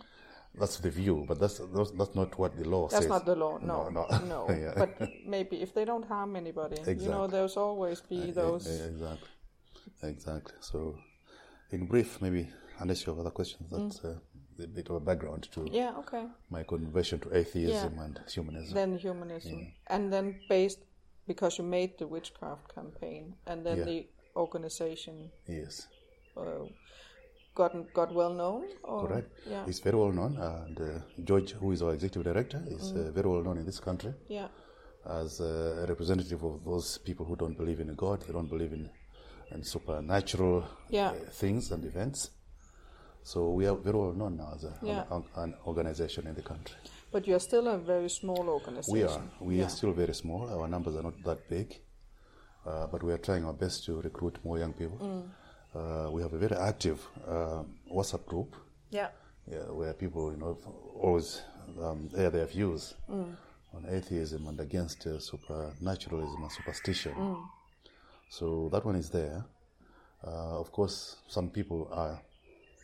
That's 0.57 0.77
the 0.77 0.89
view, 0.89 1.25
but 1.27 1.39
that's 1.39 1.59
that's, 1.73 2.15
not 2.15 2.37
what 2.39 2.57
the 2.57 2.67
law 2.67 2.87
That's 2.87 3.03
says. 3.03 3.09
That's 3.09 3.09
not 3.09 3.25
the 3.25 3.35
law. 3.35 3.57
No. 3.57 3.89
No, 3.89 4.05
No. 4.09 4.25
no. 4.25 4.55
Yeah. 4.63 4.73
But 4.75 5.09
maybe 5.25 5.61
if 5.61 5.73
they 5.73 5.85
don't 5.85 6.05
harm 6.05 6.35
anybody, 6.35 6.77
you 6.87 7.09
know, 7.09 7.27
there's 7.27 7.57
always 7.57 8.01
be 8.01 8.31
those. 8.31 8.65
Yeah, 8.67 8.85
exactly. 8.85 9.27
Exactly. 10.04 10.54
So, 10.62 10.98
in 11.72 11.86
brief, 11.88 12.22
maybe 12.22 12.50
unless 12.80 13.06
you 13.06 13.12
have 13.13 13.20
other 13.20 13.32
questions, 13.32 13.70
that's 13.72 14.04
uh, 14.06 14.18
a 14.63 14.68
bit 14.68 14.89
of 14.89 14.96
a 14.96 15.00
background 15.00 15.44
to 15.51 15.60
Mm. 15.62 15.74
Yeah. 15.74 15.94
Okay. 16.00 16.25
my 16.50 16.63
conversion 16.63 17.20
to 17.20 17.36
atheism 17.36 18.00
and 18.00 18.20
humanism. 18.30 18.74
Then 18.74 18.98
humanism, 18.98 19.74
and 19.88 20.12
then 20.13 20.39
based 20.50 20.80
because 21.27 21.58
you 21.58 21.63
made 21.65 21.98
the 21.98 22.08
witchcraft 22.08 22.74
campaign, 22.75 23.36
and 23.48 23.65
then 23.65 23.77
Yeah. 23.77 23.86
the 23.86 24.08
organization 24.36 25.32
yes, 25.48 25.88
uh, 26.38 26.65
got 27.56 27.74
got 27.94 28.13
well 28.13 28.34
known. 28.34 28.63
Or, 28.84 29.08
correct. 29.08 29.30
Yeah. 29.50 29.65
It's 29.68 29.80
very 29.80 29.98
well 29.98 30.12
known, 30.12 30.38
and 30.38 30.80
uh, 30.80 31.00
George, 31.24 31.51
who 31.51 31.72
is 31.72 31.82
our 31.82 31.94
executive 31.94 32.24
director, 32.32 32.62
is 32.68 32.92
Mm. 32.92 32.98
uh, 33.08 33.12
very 33.12 33.27
well 33.30 33.44
known 33.44 33.58
in 33.58 33.65
this 33.65 33.80
country 33.80 34.13
Yeah. 34.27 34.48
as 35.06 35.39
a 35.39 35.86
representative 35.88 36.44
of 36.44 36.63
those 36.63 36.98
people 37.08 37.25
who 37.25 37.36
don't 37.36 37.58
believe 37.58 37.80
in 37.80 37.89
a 37.89 37.96
God, 37.96 38.22
they 38.22 38.34
don't 38.34 38.50
believe 38.50 38.74
in, 38.74 38.89
in 39.51 39.63
supernatural 39.63 40.63
Yeah. 40.89 41.11
uh, 41.11 41.29
things 41.31 41.71
and 41.71 41.83
events. 41.85 42.31
So 43.23 43.51
we 43.51 43.65
are 43.67 43.75
very 43.75 43.97
well 43.97 44.13
known 44.13 44.37
now 44.37 44.53
as 44.55 44.63
a, 44.63 44.73
Yeah. 44.81 45.05
an, 45.11 45.23
an 45.35 45.53
organization 45.65 46.27
in 46.27 46.35
the 46.35 46.41
country. 46.43 46.75
But 47.11 47.27
you're 47.27 47.39
still 47.39 47.67
a 47.67 47.77
very 47.77 48.09
small 48.09 48.49
organization. 48.49 48.93
We 48.93 49.03
are. 49.03 49.21
We 49.39 49.55
Yeah. 49.57 49.65
are 49.65 49.69
still 49.69 49.93
very 49.93 50.13
small. 50.13 50.49
Our 50.49 50.67
numbers 50.67 50.95
are 50.95 51.03
not 51.03 51.23
that 51.23 51.49
big, 51.49 51.81
uh, 52.65 52.87
but 52.87 53.03
we 53.03 53.11
are 53.13 53.17
trying 53.17 53.45
our 53.45 53.53
best 53.53 53.85
to 53.85 54.01
recruit 54.01 54.37
more 54.43 54.59
young 54.59 54.73
people. 54.73 54.97
Mm. 54.99 55.29
Uh, 55.75 56.11
we 56.11 56.21
have 56.21 56.33
a 56.33 56.37
very 56.37 56.55
active 56.55 56.99
uh, 57.27 57.63
WhatsApp 57.91 58.25
group 58.25 58.55
Yeah. 58.91 59.09
yeah, 59.47 59.63
where 59.71 59.93
people, 59.93 60.31
you 60.31 60.37
know, 60.37 60.57
always 61.01 61.41
um, 61.81 62.09
air 62.15 62.29
their 62.29 62.45
views 62.45 62.93
Mm. 63.09 63.35
on 63.73 63.85
atheism 63.89 64.47
and 64.47 64.59
against 64.59 65.05
uh, 65.07 65.19
supernaturalism 65.19 66.41
and 66.43 66.51
superstition. 66.51 67.13
Mm. 67.15 67.37
So 68.29 68.70
that 68.72 68.86
one 68.86 68.96
is 68.96 69.10
there. 69.10 69.46
Uh, 70.25 70.60
of 70.60 70.72
course, 70.72 71.17
some 71.27 71.50
people 71.50 71.88
are 71.91 72.20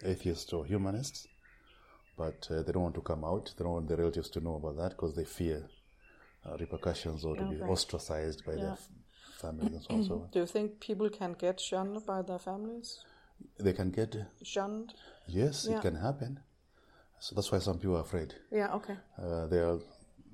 atheists 0.05 0.53
or 0.53 0.65
humanists, 0.65 1.27
but 2.17 2.48
uh, 2.51 2.62
they 2.63 2.71
don't 2.71 2.83
want 2.83 2.95
to 2.95 3.01
come 3.01 3.24
out. 3.24 3.53
They 3.57 3.63
don't 3.63 3.74
want 3.74 3.88
their 3.88 3.98
relatives 3.98 4.29
to 4.31 4.39
know 4.39 4.55
about 4.55 4.77
that 4.77 4.89
because 4.91 5.15
they 5.15 5.24
fear 5.25 5.67
uh, 6.45 6.57
repercussions 6.60 7.25
or 7.25 7.36
to 7.36 7.43
be 7.43 7.62
ostracized 7.62 8.45
by 8.45 8.55
their 8.55 8.71
f- 8.74 8.88
families 9.39 9.74
and 9.74 9.83
so 9.83 9.93
on. 9.95 10.03
so 10.03 10.13
on. 10.15 10.29
Do 10.33 10.39
you 10.39 10.45
think 10.45 10.79
people 10.79 11.10
can 11.10 11.33
get 11.33 11.60
shunned 11.60 12.05
by 12.05 12.21
their 12.21 12.39
families? 12.39 13.00
They 13.60 13.74
can 13.74 13.89
get, 13.91 14.15
Shunned? 14.43 14.93
yes, 15.27 15.65
Yeah. 15.69 15.77
it 15.77 15.81
can 15.81 15.95
happen. 15.95 16.39
So 17.19 17.36
that's 17.36 17.51
why 17.51 17.60
some 17.60 17.77
people 17.79 17.98
are 17.98 18.01
afraid. 18.01 18.36
Yeah, 18.51 18.74
okay. 18.75 18.98
Uh, 19.17 19.48
there 19.48 19.67
are 19.67 19.79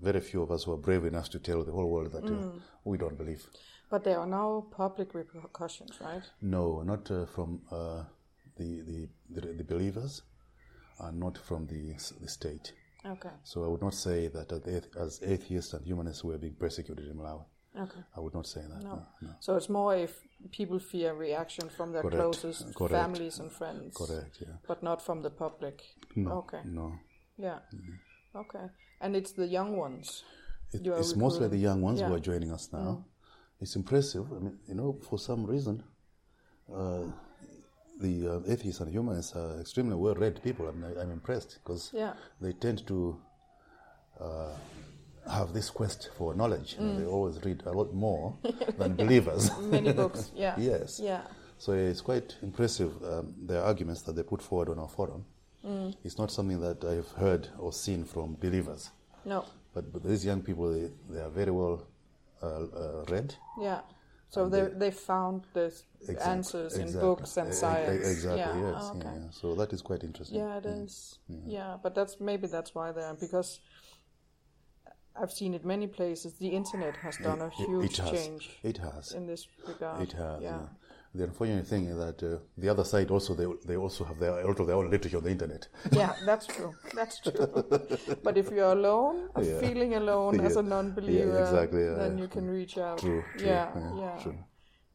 very 0.01 0.19
few 0.21 0.41
of 0.41 0.51
us 0.51 0.63
who 0.63 0.73
are 0.73 0.77
brave 0.77 1.05
enough 1.05 1.29
to 1.29 1.39
tell 1.39 1.63
the 1.63 1.71
whole 1.71 1.89
world 1.89 2.11
that 2.13 2.23
Mm. 2.25 2.57
uh, 2.57 2.59
we 2.83 2.97
don't 2.97 3.17
believe. 3.17 3.45
But 3.89 4.03
there 4.03 4.19
are 4.19 4.27
no 4.27 4.67
public 4.71 5.13
repercussions, 5.13 5.99
right? 6.01 6.23
No, 6.41 6.81
not 6.83 7.09
uh, 7.09 7.25
from 7.25 7.61
uh, 7.71 8.03
the, 8.57 8.81
the, 8.81 9.07
the 9.29 9.53
the 9.53 9.63
believers, 9.63 10.23
and 10.99 11.19
not 11.19 11.37
from 11.37 11.67
the 11.67 11.93
the 12.21 12.27
state. 12.27 12.73
Okay. 13.05 13.29
So 13.43 13.63
I 13.63 13.67
would 13.67 13.81
not 13.81 13.93
say 13.93 14.27
that 14.27 14.51
as 14.99 15.21
atheists 15.23 15.73
and 15.73 15.85
humanists 15.85 16.23
we 16.23 16.33
are 16.33 16.37
being 16.39 16.55
persecuted 16.55 17.07
in 17.07 17.15
Malawi. 17.15 17.45
Okay. 17.79 18.01
I 18.15 18.19
would 18.19 18.33
not 18.33 18.47
say 18.47 18.61
that. 18.61 18.83
No. 18.83 18.89
No, 18.95 19.05
no. 19.21 19.29
So 19.39 19.55
it's 19.55 19.69
more 19.69 19.95
if 19.95 20.19
people 20.51 20.79
fear 20.79 21.13
reaction 21.13 21.69
from 21.69 21.91
their 21.93 22.01
Correct. 22.01 22.17
closest 22.17 22.73
Correct. 22.75 22.93
families 22.93 23.39
and 23.39 23.51
friends. 23.51 23.95
Correct. 23.95 24.37
Yeah. 24.41 24.55
But 24.67 24.81
not 24.83 25.01
from 25.01 25.21
the 25.21 25.29
public. 25.29 25.81
No. 26.15 26.31
Okay. 26.39 26.61
No. 26.65 26.93
Yeah. 27.37 27.59
Okay. 28.35 28.65
And 28.99 29.15
it's 29.15 29.31
the 29.31 29.45
young 29.45 29.77
ones. 29.77 30.23
It, 30.73 30.85
it's 30.85 31.15
mostly 31.15 31.47
the 31.47 31.57
young 31.57 31.81
ones 31.81 31.99
Yeah. 31.99 32.07
Who 32.07 32.15
are 32.15 32.19
joining 32.19 32.51
us 32.51 32.69
now. 32.73 33.05
It's 33.59 33.75
impressive. 33.75 34.25
I 34.31 34.39
mean, 34.39 34.57
you 34.67 34.75
know, 34.75 34.97
for 35.09 35.17
some 35.17 35.45
reason, 35.45 35.83
uh, 36.73 37.03
the 37.99 38.27
uh, 38.45 38.51
atheists 38.51 38.81
and 38.81 38.91
humanists 38.91 39.35
are 39.35 39.59
extremely 39.59 39.95
well-read 39.95 40.43
people. 40.43 40.67
I'm, 40.67 40.83
I'm 40.99 41.11
impressed 41.11 41.59
because 41.63 41.91
Yeah. 41.93 42.13
they 42.39 42.53
tend 42.53 42.85
to 42.87 43.17
uh, 44.19 44.53
have 45.29 45.53
this 45.53 45.69
quest 45.71 46.09
for 46.17 46.35
knowledge. 46.35 46.75
You 46.79 46.85
know, 46.85 46.91
Mm. 46.93 46.97
they 46.99 47.05
always 47.05 47.43
read 47.43 47.63
a 47.65 47.71
lot 47.71 47.93
more 47.93 48.37
than 48.77 48.95
believers. 48.95 49.49
Many 49.59 49.93
books. 49.93 50.31
Yeah. 50.35 50.55
Yes. 50.59 50.99
Yeah. 50.99 51.21
So 51.57 51.71
it's 51.73 52.01
quite 52.01 52.35
impressive, 52.43 52.91
um, 53.03 53.33
the 53.47 53.59
arguments 53.63 54.03
that 54.03 54.15
they 54.15 54.21
put 54.23 54.41
forward 54.43 54.69
on 54.69 54.77
our 54.77 54.87
forum. 54.89 55.25
Mm. 55.65 55.95
It's 56.03 56.19
not 56.19 56.31
something 56.31 56.59
that 56.61 56.83
I've 56.85 57.09
heard 57.13 57.49
or 57.57 57.73
seen 57.73 58.05
from 58.05 58.35
believers. 58.39 58.91
No. 59.25 59.43
But, 59.73 59.91
but 59.91 60.03
these 60.03 60.23
young 60.23 60.41
people, 60.43 60.71
they, 60.71 60.91
they 61.09 61.19
are 61.19 61.29
very 61.31 61.51
well 61.51 61.87
Uh, 62.41 62.45
uh, 62.45 63.05
read. 63.09 63.35
Yeah. 63.59 63.81
So 64.29 64.49
they 64.49 64.63
they 64.77 64.91
found 64.91 65.45
the 65.53 65.73
Exact- 66.01 66.27
answers 66.27 66.75
in 66.75 66.81
exactly. 66.81 67.07
books 67.07 67.37
and 67.37 67.53
science. 67.53 68.07
Exactly, 68.07 68.61
yeah. 68.61 68.71
yes. 68.71 68.81
Oh, 68.83 68.97
okay. 68.97 69.07
yeah, 69.07 69.23
yeah. 69.23 69.29
So 69.31 69.55
that 69.55 69.73
is 69.73 69.81
quite 69.81 70.03
interesting. 70.03 70.39
Yeah, 70.39 70.57
it 70.57 70.65
mm. 70.65 70.83
is. 70.85 71.19
Mm. 71.31 71.43
Yeah, 71.47 71.77
but 71.81 71.95
that's 71.95 72.19
maybe 72.19 72.47
that's 72.47 72.75
why 72.75 72.91
they're 72.91 73.15
because 73.15 73.61
I've 75.15 75.31
seen 75.31 75.53
it 75.53 75.65
many 75.65 75.87
places. 75.87 76.33
The 76.33 76.49
internet 76.49 76.95
has 76.97 77.17
done 77.17 77.41
a 77.41 77.47
It- 77.47 77.53
huge 77.53 77.91
it 77.91 77.97
has. 77.97 78.11
change 78.11 78.49
It 78.63 78.77
has. 78.77 79.13
in 79.13 79.25
this 79.27 79.47
regard. 79.67 80.01
It 80.01 80.11
has. 80.11 80.41
Yeah. 80.43 80.59
Yeah. 81.13 81.19
The 81.19 81.23
unfortunate 81.25 81.67
thing 81.67 81.85
is 81.85 81.97
that 81.97 82.21
uh, 82.23 82.39
the 82.57 82.69
other 82.69 82.83
side 82.83 83.09
also 83.11 83.33
they, 83.33 83.45
they 83.65 83.75
also 83.77 84.03
have 84.03 84.19
their, 84.19 84.39
a 84.39 84.47
lot 84.47 84.59
of 84.59 84.67
their 84.67 84.75
own 84.75 84.89
literature 84.89 85.17
on 85.17 85.23
the 85.23 85.31
internet. 85.31 85.67
Yeah, 85.91 86.13
that's 86.25 86.45
true. 86.47 86.73
That's 86.93 87.19
true. 87.19 87.47
but 88.23 88.37
if 88.37 88.51
you're 88.51 88.71
alone, 88.71 89.29
Yeah. 89.41 89.59
feeling 89.59 89.95
alone 89.95 90.39
as 90.45 90.55
a 90.57 90.61
non-believer, 90.63 91.31
Yeah, 91.31 91.41
exactly, 91.41 91.83
yeah, 91.83 91.93
then 91.93 92.17
yeah. 92.17 92.23
you 92.23 92.29
can 92.29 92.47
reach 92.49 92.77
out. 92.77 92.99
True. 92.99 93.23
true, 93.37 93.47
Yeah, 93.47 93.71
yeah, 93.75 93.95
yeah. 93.97 94.19
True. 94.23 94.37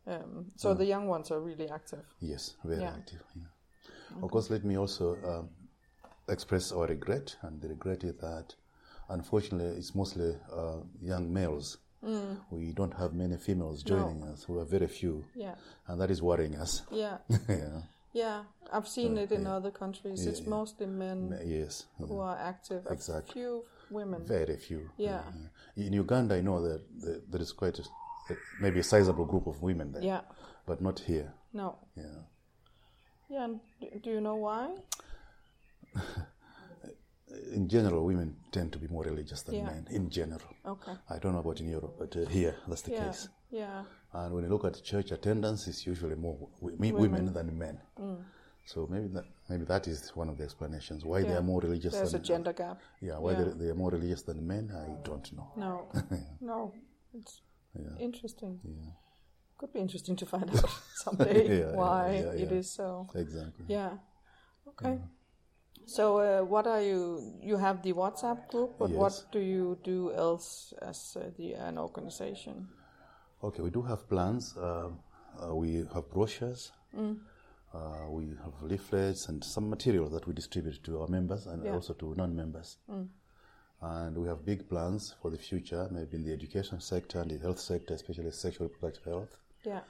Um, 0.07 0.47
so 0.57 0.75
the 0.75 0.85
young 0.85 1.07
ones 1.07 1.31
are 1.31 1.41
really 1.41 1.69
active. 1.71 2.05
Yes, 2.21 2.57
very 2.65 2.83
Yeah. 2.83 2.95
active. 2.95 3.23
Yeah. 3.37 4.23
Of 4.23 4.31
course, 4.31 4.51
let 4.51 4.65
me 4.65 4.77
also 4.77 5.17
um, 5.25 5.49
express 6.29 6.73
our 6.73 6.87
regret, 6.87 7.37
and 7.43 7.61
the 7.61 7.69
regret 7.69 8.05
is 8.05 8.15
that 8.17 8.55
unfortunately 9.09 9.77
it's 9.79 9.95
mostly 9.95 10.37
uh, 10.53 10.79
young 11.01 11.33
males. 11.33 11.79
Mm. 12.05 12.37
We 12.51 12.73
don't 12.73 12.95
have 12.95 13.15
many 13.15 13.37
females 13.37 13.83
joining 13.83 14.23
us. 14.25 14.49
We 14.49 14.59
have 14.59 14.69
very 14.69 14.89
few, 14.89 15.25
Yeah, 15.35 15.55
and 15.87 16.01
that 16.01 16.11
is 16.11 16.21
worrying 16.21 16.57
us. 16.57 16.83
yeah, 16.91 17.19
yeah. 17.49 17.83
yeah. 18.13 18.43
I've 18.73 18.89
seen 18.89 19.17
it 19.19 19.31
in 19.33 19.47
other 19.47 19.71
countries. 19.71 20.27
it's 20.27 20.41
yeah. 20.41 20.49
mostly 20.49 20.87
men 20.87 21.39
Yes. 21.45 21.87
who 21.99 22.07
mm. 22.07 22.21
are 22.25 22.37
active. 22.39 22.87
A 22.87 22.93
Exactly. 22.93 23.33
few 23.35 23.65
women. 23.91 24.25
Very 24.27 24.57
few. 24.57 24.91
Yeah. 24.97 25.23
In 25.77 25.93
Uganda, 25.93 26.35
I 26.35 26.41
know 26.41 26.61
that 26.63 26.81
there- 27.03 27.21
there 27.31 27.43
is 27.43 27.53
quite 27.53 27.79
a, 27.79 27.85
maybe 28.61 28.81
a 28.81 28.83
sizable 28.83 29.25
group 29.27 29.47
of 29.47 29.63
women 29.63 29.93
there, 29.93 30.03
Yeah. 30.03 30.23
but 30.67 30.81
not 30.81 30.99
here. 31.01 31.33
No. 31.53 31.77
Yeah. 31.97 32.23
Yeah. 33.29 33.45
And 33.45 33.61
do 34.03 34.11
you 34.11 34.21
know 34.21 34.37
why? 34.37 34.75
In 37.55 37.69
general, 37.69 38.05
women 38.05 38.37
tend 38.51 38.73
to 38.73 38.79
be 38.79 38.89
more 38.89 39.05
religious 39.05 39.43
than 39.43 39.55
Yeah. 39.55 39.65
men. 39.67 39.87
In 39.91 40.11
general, 40.11 40.51
Okay. 40.67 40.93
I 41.09 41.19
don't 41.19 41.33
know 41.33 41.39
about 41.41 41.61
in 41.61 41.69
Europe, 41.69 41.95
but 41.99 42.17
uh, 42.17 42.27
here 42.29 42.55
that's 42.69 42.83
the 42.83 42.93
Yeah. 42.93 43.05
case. 43.07 43.29
Yeah. 43.51 43.85
And 44.13 44.35
when 44.35 44.45
you 44.45 44.51
look 44.51 44.65
at 44.65 44.83
church 44.83 45.13
attendance, 45.13 45.67
it's 45.69 45.87
usually 45.87 46.15
more 46.17 46.37
w- 46.61 46.77
women, 46.79 47.01
Women. 47.01 47.29
Mm. 47.29 47.35
than 47.35 47.59
men. 47.59 47.81
So 48.65 48.87
maybe 48.87 49.09
that 49.09 49.25
maybe 49.49 49.65
that 49.65 49.89
is 49.89 50.15
one 50.15 50.29
of 50.31 50.37
the 50.39 50.45
explanations 50.45 51.05
why 51.05 51.23
they 51.23 51.35
are 51.35 51.43
more 51.43 51.61
religious. 51.61 51.95
There's 51.95 52.15
a 52.15 52.19
than, 52.19 52.25
gender 52.25 52.53
gap. 52.53 52.81
Yeah, 53.01 53.19
why 53.19 53.33
Yeah. 53.33 53.45
They, 53.45 53.51
they 53.65 53.69
are 53.71 53.75
more 53.75 53.91
religious 53.91 54.23
than 54.23 54.47
men, 54.47 54.71
I 54.71 54.89
don't 55.09 55.33
know. 55.33 55.49
No. 55.57 55.89
no. 56.41 56.73
It's 57.15 57.41
Yeah. 57.75 57.97
interesting. 57.99 58.61
Yeah, 58.63 58.93
Could 59.59 59.73
be 59.73 59.81
interesting 59.81 60.17
to 60.17 60.27
find 60.27 60.49
out 60.57 60.71
someday 60.95 61.59
Yeah, 61.61 61.75
why 61.77 62.13
yeah, 62.13 62.33
it 62.45 62.51
yeah. 62.53 62.59
is 62.59 62.71
so. 62.71 63.09
exactly. 63.15 63.65
Yeah. 63.69 63.99
Okay. 64.69 65.01
So, 65.93 66.19
uh, 66.19 66.43
what 66.43 66.67
are 66.67 66.81
you? 66.81 67.35
You 67.43 67.59
have 67.59 67.83
the 67.83 67.93
WhatsApp 67.93 68.49
group, 68.49 68.79
but 68.79 68.89
what 68.89 69.25
do 69.31 69.41
you 69.41 69.77
do 69.85 70.11
else 70.15 70.73
as 70.81 71.19
uh, 71.21 71.29
the 71.37 71.53
an 71.53 71.77
organization? 71.77 72.69
Okay, 73.45 73.61
we 73.63 73.69
do 73.69 73.83
have 73.83 74.09
plans. 74.09 74.57
Uh, 74.57 74.89
uh, 75.43 75.55
we 75.55 75.85
have 75.93 76.11
brochures. 76.11 76.73
Mm. 76.97 77.19
Uh, 77.75 78.09
we 78.09 78.25
have 78.43 78.55
leaflets 78.63 79.29
and 79.29 79.45
some 79.45 79.69
materials 79.69 80.13
that 80.13 80.27
we 80.27 80.33
distribute 80.33 80.83
to 80.85 81.01
our 81.03 81.09
members 81.09 81.47
and 81.47 81.63
Yeah. 81.63 81.75
also 81.75 81.93
to 81.95 82.15
non-members. 82.15 82.79
And 83.81 84.17
we 84.17 84.29
have 84.29 84.47
big 84.47 84.69
plans 84.69 85.15
for 85.21 85.31
the 85.31 85.39
future, 85.39 85.89
maybe 85.91 86.17
in 86.17 86.25
the 86.25 86.33
education 86.33 86.81
sector 86.81 87.21
and 87.21 87.31
the 87.31 87.39
health 87.39 87.59
sector, 87.59 87.93
especially 87.95 88.31
sexual 88.31 88.69
reproductive 88.69 89.05
health. 89.05 89.39
Yeah. 89.65 89.81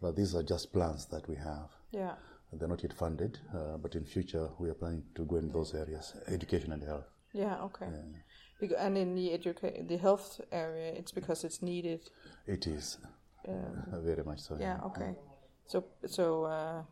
But 0.00 0.16
these 0.16 0.34
are 0.34 0.42
just 0.42 0.72
plans 0.72 1.06
that 1.06 1.28
we 1.28 1.36
have. 1.36 1.68
Yeah. 1.92 2.14
They're 2.52 2.68
not 2.68 2.82
yet 2.82 2.92
funded, 2.92 3.38
uh, 3.54 3.78
but 3.78 3.94
in 3.94 4.04
future 4.04 4.48
we 4.58 4.68
are 4.68 4.74
planning 4.74 5.04
to 5.14 5.24
go 5.24 5.36
in 5.36 5.50
those 5.52 5.74
areas, 5.74 6.14
education 6.28 6.72
and 6.72 6.82
health. 6.82 7.06
Yeah. 7.32 7.62
Okay. 7.64 7.86
Bec- 8.60 8.76
and 8.78 8.96
in 8.98 9.14
the 9.14 9.30
educa- 9.30 9.88
the 9.88 9.96
health 9.96 10.40
area, 10.52 10.92
it's 10.92 11.12
because 11.12 11.44
it's 11.44 11.62
needed. 11.62 12.00
It 12.46 12.66
is 12.66 12.98
uh, 13.48 13.52
very 14.04 14.22
much 14.24 14.40
so. 14.40 14.56
Yeah. 14.60 14.78
Okay. 14.84 15.14
So 15.66 15.84
so 16.06 16.44
uh, 16.44 16.82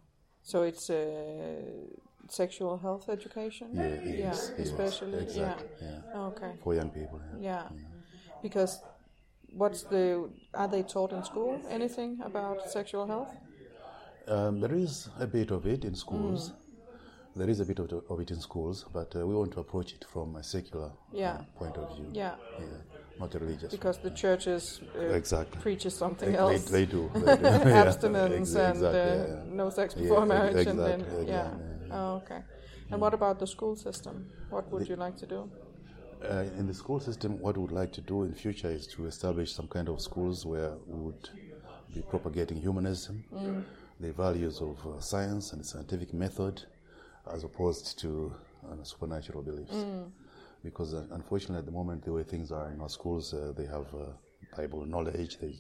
so 0.43 0.63
it's 0.63 0.89
uh, 0.89 0.97
sexual 2.29 2.79
health 2.79 3.09
education. 3.09 3.69
Yeah, 3.75 3.83
it 3.85 4.19
Yeah. 4.19 4.33
is, 4.33 4.53
Especially. 4.59 5.19
exactly, 5.23 5.69
Yeah. 5.83 6.01
yeah. 6.15 6.21
Okay. 6.29 6.53
For 6.65 6.75
young 6.75 6.91
people. 6.91 7.21
Yeah. 7.39 7.69
Yeah. 7.75 7.87
Because 8.43 8.81
what's 9.53 9.83
the 9.83 10.31
are 10.55 10.69
they 10.69 10.83
taught 10.85 11.13
in 11.13 11.23
school 11.25 11.61
anything 11.69 12.21
about 12.25 12.71
sexual 12.71 13.07
health? 13.07 13.35
Um, 14.29 14.61
there 14.61 14.75
is 14.75 15.09
a 15.19 15.27
bit 15.27 15.51
of 15.51 15.67
it 15.67 15.85
in 15.85 15.95
schools. 15.95 16.51
Mm. 16.51 16.55
There 17.37 17.49
is 17.49 17.61
a 17.61 17.65
bit 17.65 17.79
of, 17.79 17.93
of 18.09 18.21
it 18.21 18.31
in 18.31 18.41
schools, 18.41 18.85
but 18.93 19.15
uh, 19.17 19.27
we 19.27 19.35
want 19.35 19.53
to 19.53 19.61
approach 19.61 19.93
it 19.93 20.05
from 20.13 20.37
a 20.37 20.43
secular 20.43 20.91
Yeah. 21.13 21.35
uh, 21.35 21.59
point 21.59 21.77
of 21.77 21.95
view. 21.97 22.07
Yeah. 22.13 22.35
Yeah, 22.59 22.67
not 23.19 23.35
a 23.35 23.39
religious. 23.39 23.71
Because 23.73 23.99
the 23.99 24.11
churches 24.11 24.81
uh, 24.99 25.01
Exactly. 25.15 25.61
preaches 25.61 25.95
something 25.95 26.33
They, 26.33 26.39
else. 26.39 26.65
they, 26.65 26.85
they 26.85 26.91
do. 26.91 27.11
They 27.15 27.37
do. 27.37 27.47
Abstinence 27.47 28.55
ex- 28.55 28.55
and 28.57 28.77
exactly, 28.77 29.33
uh, 29.37 29.45
no 29.63 29.71
sex 29.71 29.95
before 29.95 30.21
ex- 30.23 30.29
marriage, 30.29 30.67
and 30.67 30.79
then 30.79 31.01
exactly, 31.01 31.27
yeah. 31.27 31.47
exactly. 31.47 31.91
Oh, 31.93 32.15
okay. 32.25 32.41
And 32.91 33.01
what 33.01 33.15
about 33.15 33.39
the 33.39 33.47
school 33.47 33.77
system? 33.77 34.27
What 34.51 34.71
would 34.73 34.89
you 34.89 34.97
like 34.97 35.17
to 35.19 35.27
do? 35.27 35.49
Uh, 36.29 36.45
in 36.59 36.67
the 36.67 36.75
school 36.75 36.99
system, 37.01 37.39
what 37.41 37.57
we 37.57 37.63
would 37.63 37.73
like 37.73 37.93
to 37.93 38.01
do 38.01 38.25
in 38.25 38.35
future 38.35 38.69
is 38.71 38.87
to 38.89 39.07
establish 39.07 39.53
some 39.53 39.69
kind 39.69 39.89
of 39.89 40.01
schools 40.01 40.45
where 40.45 40.73
we 40.87 40.99
would 41.01 41.29
be 41.95 42.03
propagating 42.03 42.61
humanism, 42.61 43.25
Mm. 43.33 43.65
The 44.01 44.13
values 44.13 44.61
of 44.61 44.77
uh, 44.87 45.01
science 45.01 45.53
and 45.53 45.61
the 45.63 45.67
scientific 45.67 46.13
method, 46.15 46.63
as 47.33 47.45
opposed 47.45 47.99
to 48.01 48.33
uh, 48.67 48.83
supernatural 48.83 49.43
beliefs. 49.43 49.73
Mm. 49.75 50.11
because 50.63 50.93
uh, 50.95 51.07
unfortunately 51.13 51.59
at 51.59 51.65
the 51.65 51.73
moment 51.73 52.05
the 52.05 52.13
way 52.13 52.23
things 52.23 52.53
are 52.53 52.71
in 52.71 52.81
our 52.81 52.89
schools, 52.91 53.33
uh, 53.35 53.53
they 53.57 53.65
have 53.67 53.87
uh, 53.95 54.07
Bible 54.57 54.85
knowledge. 54.85 55.39
They, 55.41 55.55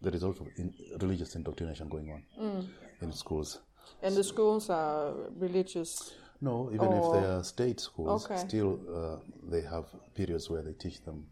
there 0.00 0.14
is 0.14 0.22
also 0.22 0.46
in 0.56 0.72
religious 1.00 1.34
indoctrination 1.34 1.88
going 1.88 2.08
on 2.10 2.22
Mm. 2.40 2.66
in 3.02 3.12
schools. 3.12 3.58
And 4.02 4.14
the 4.14 4.22
schools 4.24 4.70
are 4.70 5.12
religious. 5.38 6.14
No, 6.40 6.70
even 6.72 6.86
Or- 6.88 6.98
if 6.98 7.12
they 7.22 7.28
are 7.28 7.44
state 7.44 7.80
schools, 7.80 8.24
Okay. 8.24 8.36
still 8.48 8.78
uh, 8.98 9.16
they 9.50 9.62
have 9.62 9.86
periods 10.14 10.48
where 10.50 10.62
they 10.62 10.72
teach 10.74 11.00
them 11.04 11.26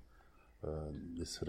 uh, 0.64 0.68
this. 1.18 1.40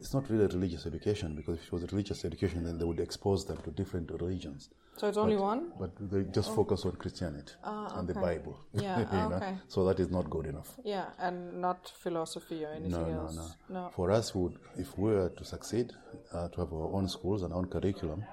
It's 0.00 0.14
not 0.14 0.28
really 0.30 0.44
a 0.44 0.48
religious 0.48 0.86
education 0.86 1.34
because 1.34 1.58
if 1.58 1.64
it 1.66 1.72
was 1.72 1.82
a 1.84 1.86
religious 1.88 2.24
education, 2.24 2.64
then 2.64 2.78
they 2.78 2.84
would 2.90 3.00
expose 3.00 3.44
them 3.44 3.58
to 3.64 3.70
different 3.70 4.10
religions. 4.10 4.70
So 4.96 5.08
it's 5.08 5.18
only 5.18 5.36
one? 5.36 5.72
But 5.78 5.90
they 6.10 6.22
just 6.38 6.54
focus 6.54 6.84
on 6.84 6.92
Christianity 6.92 7.52
Ah, 7.64 7.98
and 7.98 8.08
the. 8.08 8.14
Bible. 8.14 8.56
Yeah, 8.72 9.04
know? 9.12 9.36
okay. 9.36 9.54
So 9.68 9.84
that 9.88 9.98
is 10.00 10.10
not 10.10 10.28
good 10.28 10.46
enough. 10.46 10.70
Yeah, 10.84 11.06
and 11.18 11.60
not 11.60 11.92
philosophy 12.04 12.64
or 12.64 12.72
anything 12.72 12.90
No, 12.92 13.04
no, 13.04 13.20
else. 13.22 13.36
no, 13.36 13.46
no. 13.76 13.90
For 13.96 14.10
us, 14.10 14.34
would 14.34 14.54
if 14.76 14.96
we 14.98 15.10
were 15.12 15.30
to 15.30 15.44
succeed, 15.44 15.92
uh, 16.32 16.48
to 16.48 16.56
have 16.62 16.72
our 16.72 16.88
own 16.98 17.08
schools 17.08 17.42
and 17.42 17.52
our 17.52 17.58
own 17.60 17.68
curriculum, 17.68 18.24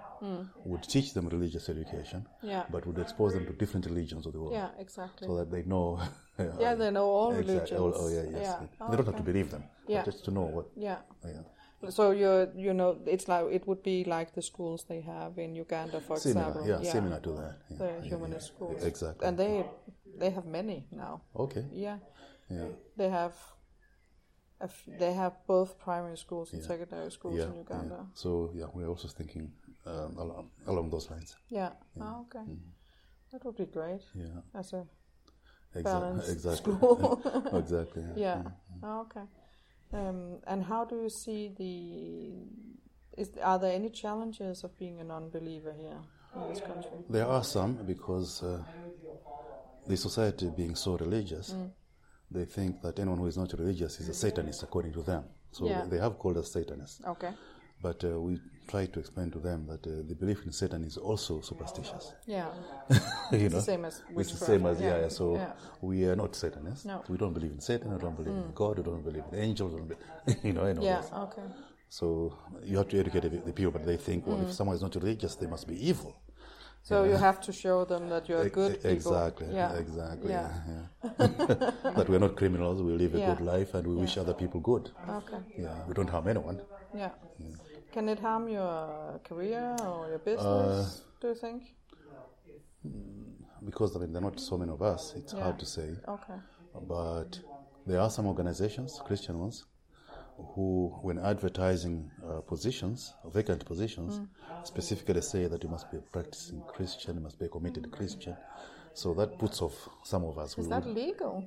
would 0.65 0.83
teach 0.83 1.13
them 1.13 1.27
religious 1.29 1.69
education. 1.69 2.25
Yeah. 2.41 2.63
but 2.71 2.85
would 2.87 2.99
expose 2.99 3.33
them 3.33 3.45
to 3.45 3.53
different 3.53 3.85
religions 3.85 4.25
of 4.25 4.33
the 4.33 4.39
world, 4.41 4.53
Yeah, 4.53 4.69
exactly. 4.79 5.27
so 5.27 5.35
that 5.37 5.51
they 5.51 5.63
know. 5.63 5.99
yeah, 6.59 6.75
they 6.81 6.91
know 6.91 7.05
all 7.05 7.31
Exactly. 7.33 7.53
religions. 7.53 7.79
Oh, 7.79 7.93
oh, 8.03 8.09
yeah, 8.09 8.25
yes. 8.37 8.55
Yeah. 8.79 8.87
They 8.89 8.95
don't 8.97 9.05
have 9.05 9.15
to 9.23 9.23
believe 9.31 9.51
them. 9.51 9.63
Yeah. 9.87 10.03
Just 10.03 10.25
to 10.25 10.31
know 10.31 10.45
what. 10.55 10.65
Yeah. 10.75 10.97
Yeah. 11.23 11.43
So 11.89 12.11
you're, 12.11 12.49
you 12.55 12.73
know, 12.73 12.97
it's 13.05 13.27
like 13.27 13.45
it 13.51 13.67
would 13.67 13.83
be 13.83 14.03
like 14.03 14.33
the 14.33 14.41
schools 14.41 14.85
they 14.85 15.01
have 15.01 15.37
in 15.37 15.55
Uganda, 15.55 16.01
for 16.01 16.17
Similar, 16.17 16.47
example. 16.49 16.67
yeah, 16.83 16.91
similar 16.91 17.19
to 17.19 17.31
that. 17.33 17.55
Yeah. 17.69 17.77
The 17.77 17.85
yeah, 17.85 18.01
humanist 18.09 18.47
yeah. 18.49 18.55
schools. 18.55 18.83
Exactly. 18.83 19.27
And 19.27 19.37
they, 19.37 19.65
they 20.17 20.29
have 20.31 20.45
many 20.45 20.87
now. 20.91 21.21
okay. 21.35 21.65
Yeah, 21.71 21.97
Yeah. 22.49 22.69
they 22.97 23.09
have, 23.09 23.35
a 24.59 24.63
f- 24.65 24.89
they 24.99 25.13
have 25.13 25.33
both 25.47 25.77
primary 25.77 26.17
schools 26.17 26.51
and 26.53 26.61
Yeah. 26.61 26.67
secondary 26.67 27.11
schools 27.11 27.37
Yeah, 27.37 27.45
in 27.51 27.57
Uganda. 27.57 27.95
yeah. 27.99 28.05
So 28.13 28.51
yeah, 28.55 28.65
we're 28.73 28.89
also 28.89 29.07
thinking 29.07 29.51
um, 29.85 30.17
along, 30.17 30.49
along 30.65 30.89
those 30.89 31.09
lines. 31.11 31.35
Yeah. 31.49 31.71
Oh, 32.01 32.25
okay. 32.25 32.45
That 33.31 33.45
would 33.45 33.55
be 33.55 33.65
great 33.65 34.01
Yeah. 34.15 34.41
as 34.55 34.73
a 34.73 34.85
Exa- 35.75 35.83
balanced 35.83 36.29
exactly. 36.31 36.73
school. 36.73 37.21
exactly. 37.61 38.03
Yeah. 38.03 38.15
yeah. 38.43 38.43
Oh, 38.83 39.01
okay. 39.01 39.25
Um, 39.93 40.39
and 40.47 40.63
how 40.63 40.85
do 40.85 40.95
you 41.01 41.09
see 41.09 41.51
the? 41.57 43.21
Is 43.21 43.29
are 43.41 43.57
there 43.59 43.73
any 43.73 43.89
challenges 43.89 44.63
of 44.63 44.77
being 44.77 44.99
a 44.99 45.03
non-believer 45.03 45.73
here 45.73 45.97
in 46.35 46.49
this 46.49 46.59
country? 46.61 46.91
There 47.09 47.25
are 47.25 47.43
some 47.43 47.73
because 47.85 48.43
uh, 48.43 48.61
the 49.87 49.97
society 49.97 50.49
being 50.55 50.75
so 50.75 50.97
religious, 50.97 51.53
Mm. 51.53 51.71
they 52.29 52.45
think 52.45 52.81
that 52.81 52.99
anyone 52.99 53.17
who 53.19 53.27
is 53.27 53.37
not 53.37 53.53
religious 53.53 53.99
is 53.99 54.09
a 54.09 54.13
Satanist 54.13 54.61
according 54.63 54.93
to 54.93 55.01
them. 55.03 55.23
So 55.51 55.65
Yeah. 55.65 55.85
they 55.89 55.97
have 55.97 56.19
called 56.19 56.37
us 56.37 56.51
Satanists. 56.51 57.01
Okay. 57.07 57.33
But 57.81 58.03
uh, 58.03 58.19
we 58.19 58.39
try 58.67 58.85
to 58.87 58.99
explain 58.99 59.31
to 59.31 59.39
them 59.39 59.65
that 59.67 59.85
uh, 59.87 59.91
the 60.07 60.15
belief 60.15 60.43
in 60.45 60.51
Satan 60.51 60.83
is 60.83 60.97
also 60.97 61.41
superstitious. 61.41 62.13
Yeah. 62.25 62.47
you 63.31 63.49
know, 63.49 63.59
the 63.59 63.61
same 63.61 63.85
as 63.85 64.01
it's 64.15 64.31
the 64.31 64.45
same 64.45 64.65
as 64.65 64.79
yeah. 64.81 64.87
Yeah. 64.89 65.01
yeah. 65.01 65.07
So 65.09 65.35
Yeah. 65.35 65.51
we 65.81 66.05
are 66.05 66.15
not 66.15 66.35
Satanists. 66.35 66.85
No. 66.85 66.95
Mm. 66.97 67.09
We 67.09 67.17
don't 67.17 67.33
believe 67.33 67.51
in 67.51 67.59
Satan. 67.61 67.93
We 67.93 67.99
don't 67.99 68.15
believe 68.15 68.33
in 68.35 68.51
God. 68.53 68.77
We 68.79 68.83
don't 68.83 69.03
believe 69.03 69.23
in 69.31 69.39
angels. 69.39 69.73
Believe, 69.73 69.97
you 70.43 70.53
know, 70.53 70.63
and 70.65 70.79
all 70.79 70.85
Yeah. 70.85 71.01
this. 71.01 71.11
Okay. 71.13 71.43
So 71.89 72.33
you 72.63 72.77
have 72.77 72.89
to 72.89 72.99
educate 72.99 73.21
the 73.45 73.53
people, 73.53 73.71
but 73.71 73.85
they 73.85 73.97
think, 73.97 74.27
well, 74.27 74.37
Mm. 74.37 74.45
if 74.49 74.53
someone 74.53 74.75
is 74.75 74.81
not 74.81 74.95
religious, 74.95 75.35
they 75.35 75.47
must 75.47 75.67
be 75.67 75.75
evil. 75.89 76.13
So 76.83 77.03
you 77.03 77.15
have 77.17 77.39
to 77.41 77.51
show 77.51 77.85
them 77.85 78.07
that 78.09 78.27
you're 78.29 78.47
E- 78.47 78.49
good 78.49 78.73
people. 78.75 78.91
Exactly. 78.91 79.47
Yeah. 79.53 79.73
Exactly. 79.77 80.31
Yeah. 80.31 80.49
Yeah. 80.67 80.83
yeah. 81.19 81.71
that 81.97 82.07
we're 82.09 82.19
not 82.19 82.35
criminals. 82.37 82.81
We 82.81 82.93
live 82.93 83.13
a 83.15 83.19
Yeah. 83.19 83.29
good 83.35 83.41
life, 83.45 83.73
and 83.77 83.85
we 83.87 83.95
wish 83.95 84.17
other 84.17 84.33
people 84.33 84.59
good. 84.61 84.91
Okay. 85.09 85.37
Yeah. 85.57 85.85
We 85.87 85.93
don't 85.93 86.09
harm 86.09 86.27
anyone. 86.27 86.61
Yeah. 86.95 87.11
Can 87.97 88.09
it 88.09 88.19
harm 88.19 88.47
your 88.47 89.19
career 89.23 89.75
or 89.81 90.07
your 90.09 90.21
Uh, 90.21 90.29
business? 90.29 91.01
do 91.19 91.29
you 91.29 91.33
think? 91.33 91.63
Because 93.65 93.95
I 93.95 93.99
mean, 93.99 94.13
there 94.13 94.21
are 94.21 94.29
not 94.29 94.39
so 94.39 94.55
many 94.55 94.71
of 94.71 94.83
us. 94.83 95.15
It's 95.15 95.33
Yeah. 95.33 95.41
hard 95.45 95.57
to 95.57 95.65
say. 95.65 95.95
Okay. 96.07 96.39
But 96.87 97.39
there 97.87 97.99
are 97.99 98.11
some 98.11 98.27
organizations, 98.27 98.99
Christian 99.03 99.39
ones, 99.39 99.65
who, 100.53 100.89
when 101.01 101.17
advertising 101.17 102.11
uh, 102.23 102.41
positions, 102.41 103.15
vacant 103.25 103.65
positions, 103.65 104.19
Mm. 104.19 104.27
specifically 104.63 105.21
say 105.21 105.47
that 105.47 105.63
you 105.63 105.69
must 105.69 105.89
be 105.89 105.97
a 105.97 106.01
practicing 106.01 106.61
Christian, 106.67 107.15
you 107.15 107.21
must 107.23 107.39
be 107.39 107.45
a 107.45 107.49
committed 107.49 107.91
Christian. 107.91 108.37
So 108.93 109.15
that 109.15 109.39
puts 109.39 109.59
off 109.63 109.89
some 110.03 110.23
of 110.23 110.37
us. 110.37 110.51
Is 110.51 110.65
We 110.65 110.69
that 110.69 110.85
would- 110.85 110.93
legal? 110.95 111.43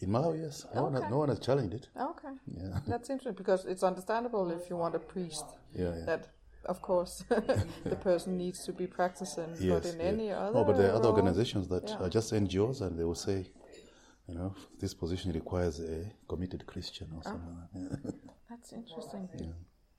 In 0.00 0.10
Malawi, 0.10 0.42
yes. 0.42 0.66
No, 0.74 0.82
one 0.84 0.92
has, 0.94 1.10
no 1.10 1.18
one 1.18 1.28
has 1.28 1.40
challenged 1.40 1.74
it. 1.74 1.88
Okay. 1.98 2.28
Yeah. 2.46 2.78
That's 2.86 3.10
interesting 3.10 3.34
because 3.44 3.64
it's 3.64 3.82
understandable 3.82 4.50
if 4.50 4.68
you 4.70 4.76
want 4.76 4.94
a 4.94 4.98
priest 4.98 5.44
Yeah, 5.74 5.94
yeah. 5.98 6.04
that, 6.04 6.28
of 6.66 6.80
course, 6.82 7.24
the 7.84 7.96
person 8.08 8.36
needs 8.36 8.64
to 8.66 8.72
be 8.72 8.86
practicing. 8.86 9.50
Yes, 9.58 9.72
but 9.74 9.84
in 9.94 10.00
yeah. 10.00 10.06
any 10.06 10.32
other 10.32 10.52
No, 10.58 10.64
but 10.64 10.76
there 10.76 10.90
are 10.90 10.96
other 10.96 11.08
organizations 11.08 11.68
that 11.68 11.88
Yeah. 11.88 12.02
are 12.04 12.10
just 12.10 12.32
NGOs, 12.32 12.80
and 12.80 12.98
they 12.98 13.04
will 13.04 13.14
say, 13.28 13.50
you 14.28 14.34
know, 14.34 14.54
this 14.80 14.92
position 14.94 15.32
requires 15.32 15.80
a 15.80 16.04
committed 16.28 16.66
Christian 16.66 17.08
or 17.16 17.22
something. 17.22 17.56
Ah. 17.56 17.68
like 17.74 18.02
that. 18.02 18.14
Yeah. 18.14 18.32
That's 18.50 18.72
interesting. 18.72 19.28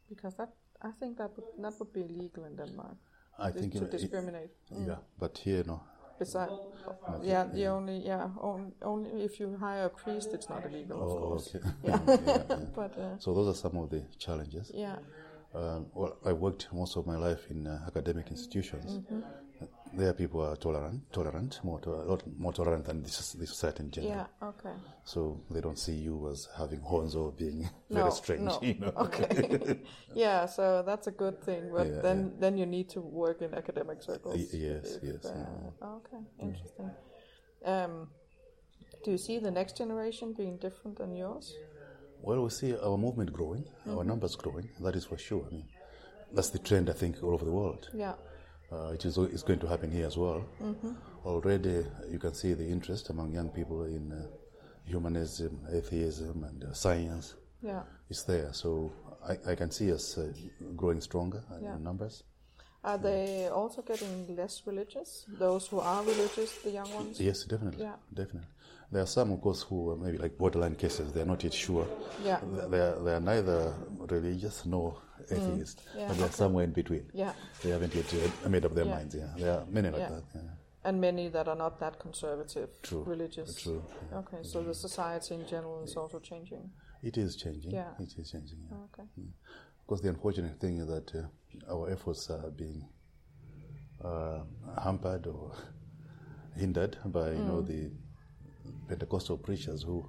Because 0.10 0.36
that 0.36 0.50
I 0.82 0.92
think 1.00 1.18
that 1.18 1.32
would 1.36 1.46
that 1.64 1.74
would 1.80 1.92
be 1.94 2.02
illegal 2.02 2.46
in 2.46 2.56
Denmark 2.56 2.98
I 3.40 3.52
think 3.52 3.74
to 3.74 3.80
in- 3.86 3.90
discriminate. 3.90 4.52
Mm. 4.72 4.88
yeah, 4.88 5.00
but 5.20 5.38
here 5.38 5.64
no. 5.66 5.82
Besides, 6.20 6.54
yeah, 7.24 7.46
the 7.54 7.66
only 7.68 7.98
yeah 8.06 8.30
only, 8.42 8.72
only 8.82 9.24
if 9.24 9.40
you 9.40 9.56
hire 9.60 9.86
a 9.86 9.90
priest, 9.90 10.34
it's 10.34 10.50
not 10.50 10.66
illegal, 10.66 10.98
of 11.04 11.10
Oh, 11.10 11.20
course. 11.28 11.56
okay. 11.56 11.68
Yeah. 11.84 12.00
yeah, 12.08 12.44
yeah. 12.50 12.56
But 12.76 12.98
uh, 12.98 13.18
So 13.20 13.34
those 13.34 13.48
are 13.54 13.60
some 13.60 13.78
of 13.78 13.90
the 13.90 14.02
challenges. 14.18 14.72
yeah, 14.74 14.98
Um, 15.54 15.86
well, 15.96 16.18
I 16.26 16.34
worked 16.34 16.68
most 16.74 16.98
of 16.98 17.06
my 17.08 17.18
life 17.18 17.50
in 17.50 17.68
uh, 17.68 17.80
academic 17.88 18.32
institutions. 18.32 18.92
Mm-hmm. 18.92 19.22
There, 19.98 20.14
people 20.14 20.42
are 20.42 20.56
tolerant, 20.56 21.12
tolerant, 21.12 21.60
more, 21.64 21.80
to- 21.82 21.90
a 21.96 22.06
lot 22.12 22.22
more 22.38 22.54
tolerant 22.54 22.86
than 22.86 23.02
the, 23.02 23.10
soc- 23.10 23.40
the 23.40 23.48
society 23.48 23.84
in 23.84 23.90
general. 23.92 24.16
yeah, 24.16 24.48
okay. 24.48 24.76
So 25.06 25.42
they 25.50 25.60
don't 25.60 25.80
see 25.80 25.96
you 25.96 26.30
as 26.30 26.48
having 26.56 26.82
horns 26.82 27.16
or 27.16 27.32
being 27.32 27.68
very 27.90 28.04
No, 28.06 28.10
strange. 28.12 28.42
no. 28.46 28.60
You 28.62 28.76
know? 28.80 28.94
Okay. 28.96 29.80
yeah, 30.14 30.46
so 30.46 30.84
that's 30.86 31.08
a 31.08 31.12
good 31.12 31.42
thing, 31.42 31.72
but 31.74 31.88
Yeah, 31.88 32.02
then 32.02 32.34
then 32.40 32.58
you 32.58 32.66
need 32.68 32.90
to 32.90 33.02
work 33.02 33.42
in 33.42 33.54
academic 33.56 34.04
circles. 34.04 34.36
Y- 34.38 34.60
yes, 34.68 35.00
yes, 35.02 35.26
uh, 35.26 35.34
yeah. 35.36 35.88
Okay, 35.98 36.22
interesting. 36.40 36.92
Um, 37.66 38.08
do 39.04 39.12
you 39.12 39.18
see 39.18 39.40
the 39.40 39.52
next 39.52 39.78
generation 39.78 40.34
being 40.34 40.58
different 40.58 40.98
than 40.98 41.16
yours? 41.16 41.56
Well, 42.22 42.44
we 42.44 42.50
see 42.50 42.76
our 42.78 42.98
movement 42.98 43.32
growing, 43.34 43.66
our 43.88 43.94
Mm-hmm. 43.94 44.08
numbers 44.10 44.36
growing. 44.36 44.70
That 44.80 44.96
is 44.96 45.06
for 45.06 45.18
sure. 45.18 45.44
I 45.48 45.54
mean, 45.56 45.66
that's 46.36 46.50
the 46.52 46.60
trend 46.60 46.90
I 46.90 46.94
think 46.94 47.24
all 47.24 47.34
over 47.34 47.46
the 47.46 47.52
world. 47.62 47.90
Yeah. 47.94 48.14
Uh, 48.72 48.92
it 48.94 49.06
is 49.06 49.18
it's 49.18 49.44
going 49.44 49.60
to 49.60 49.68
happen 49.68 49.90
here 49.92 50.06
as 50.06 50.18
well. 50.18 50.44
Mm-hmm. 50.62 50.92
Already, 51.26 51.86
you 52.10 52.20
can 52.20 52.34
see 52.34 52.54
the 52.54 52.68
interest 52.68 53.10
among 53.10 53.32
young 53.32 53.50
people 53.50 53.84
in 53.86 54.12
uh, 54.12 54.28
humanism, 54.86 55.60
atheism, 55.72 56.44
and 56.44 56.64
uh, 56.64 56.74
science. 56.74 57.36
Yeah. 57.62 57.84
It's 58.10 58.24
there, 58.24 58.50
so 58.54 58.92
I, 59.28 59.52
I 59.52 59.56
can 59.56 59.72
see 59.72 59.92
us 59.92 60.18
uh, 60.18 60.32
growing 60.76 61.02
stronger 61.02 61.44
uh, 61.52 61.58
Yeah. 61.62 61.76
in 61.76 61.84
numbers. 61.84 62.24
Are 62.88 62.97
mm. 62.97 63.04
they 63.04 63.47
also 63.50 63.82
getting 63.82 64.36
less 64.36 64.62
religious? 64.65 65.26
Those 65.28 65.67
who 65.67 65.80
are 65.80 66.02
religious, 66.04 66.58
the 66.63 66.71
young 66.71 66.91
ones? 66.93 67.19
Yes, 67.19 67.43
definitely, 67.43 67.84
Yeah. 67.84 67.95
definitely. 68.13 68.47
There 68.91 69.02
are 69.04 69.08
some, 69.08 69.34
of 69.34 69.41
course, 69.41 69.63
who 69.63 69.91
are 69.91 69.97
maybe 69.97 70.17
like 70.17 70.38
borderline 70.38 70.76
cases. 70.76 71.12
They 71.12 71.21
are 71.21 71.26
not 71.26 71.43
yet 71.43 71.54
sure. 71.54 71.86
Yeah. 72.23 72.39
They- 72.71 72.80
are, 72.80 73.04
they 73.04 73.13
are 73.15 73.19
neither 73.19 73.76
religious 74.10 74.65
nor 74.65 74.93
mm. 74.93 75.36
atheist, 75.36 75.78
Mm. 75.80 76.00
Yeah, 76.00 76.08
but 76.08 76.17
they 76.17 76.23
are 76.23 76.32
somewhere 76.32 76.63
in 76.63 76.71
between. 76.71 77.06
Yeah. 77.13 77.34
They 77.62 77.71
haven't 77.71 77.93
yet 77.93 78.10
made 78.50 78.63
up 78.65 78.73
their 78.73 78.86
Yeah. 78.86 78.95
minds. 78.95 79.15
Yeah, 79.15 79.34
there 79.38 79.54
are 79.60 79.65
many 79.65 79.89
like 79.89 80.00
Yeah. 80.00 80.10
that. 80.10 80.23
Yeah. 80.36 80.41
And 80.86 81.02
many 81.02 81.28
that 81.28 81.50
are 81.50 81.56
not 81.58 81.80
that 81.80 82.00
conservative, 82.00 82.69
True, 82.82 83.04
religious. 83.04 83.62
true, 83.62 83.84
yeah. 84.10 84.19
Okay, 84.19 84.41
so 84.43 84.63
the 84.63 84.71
mm. 84.71 84.76
society 84.88 85.36
in 85.36 85.45
general 85.45 85.84
is 85.84 85.97
also 85.97 86.19
changing. 86.19 86.71
It 87.04 87.17
is 87.17 87.36
changing. 87.36 87.71
Yeah. 87.71 87.91
It 88.00 88.13
is 88.17 88.32
changing. 88.32 88.60
Yeah. 88.69 88.78
Okay. 88.86 89.08
Of 89.88 89.89
course, 89.91 90.02
the 90.02 90.10
unfortunate 90.10 90.60
thing 90.60 90.80
is 90.80 90.88
that 90.88 91.15
uh, 91.15 91.73
our 91.73 91.89
efforts 91.89 92.30
are 92.30 92.50
being 92.52 92.86
uh, 94.04 94.39
hampered 94.84 95.28
or 95.28 95.54
hindered 96.58 96.97
by 97.06 97.32
you 97.32 97.38
know 97.45 97.62
the 97.62 97.89
Pentecostal 98.89 99.38
preachers 99.38 99.84
who 99.84 100.06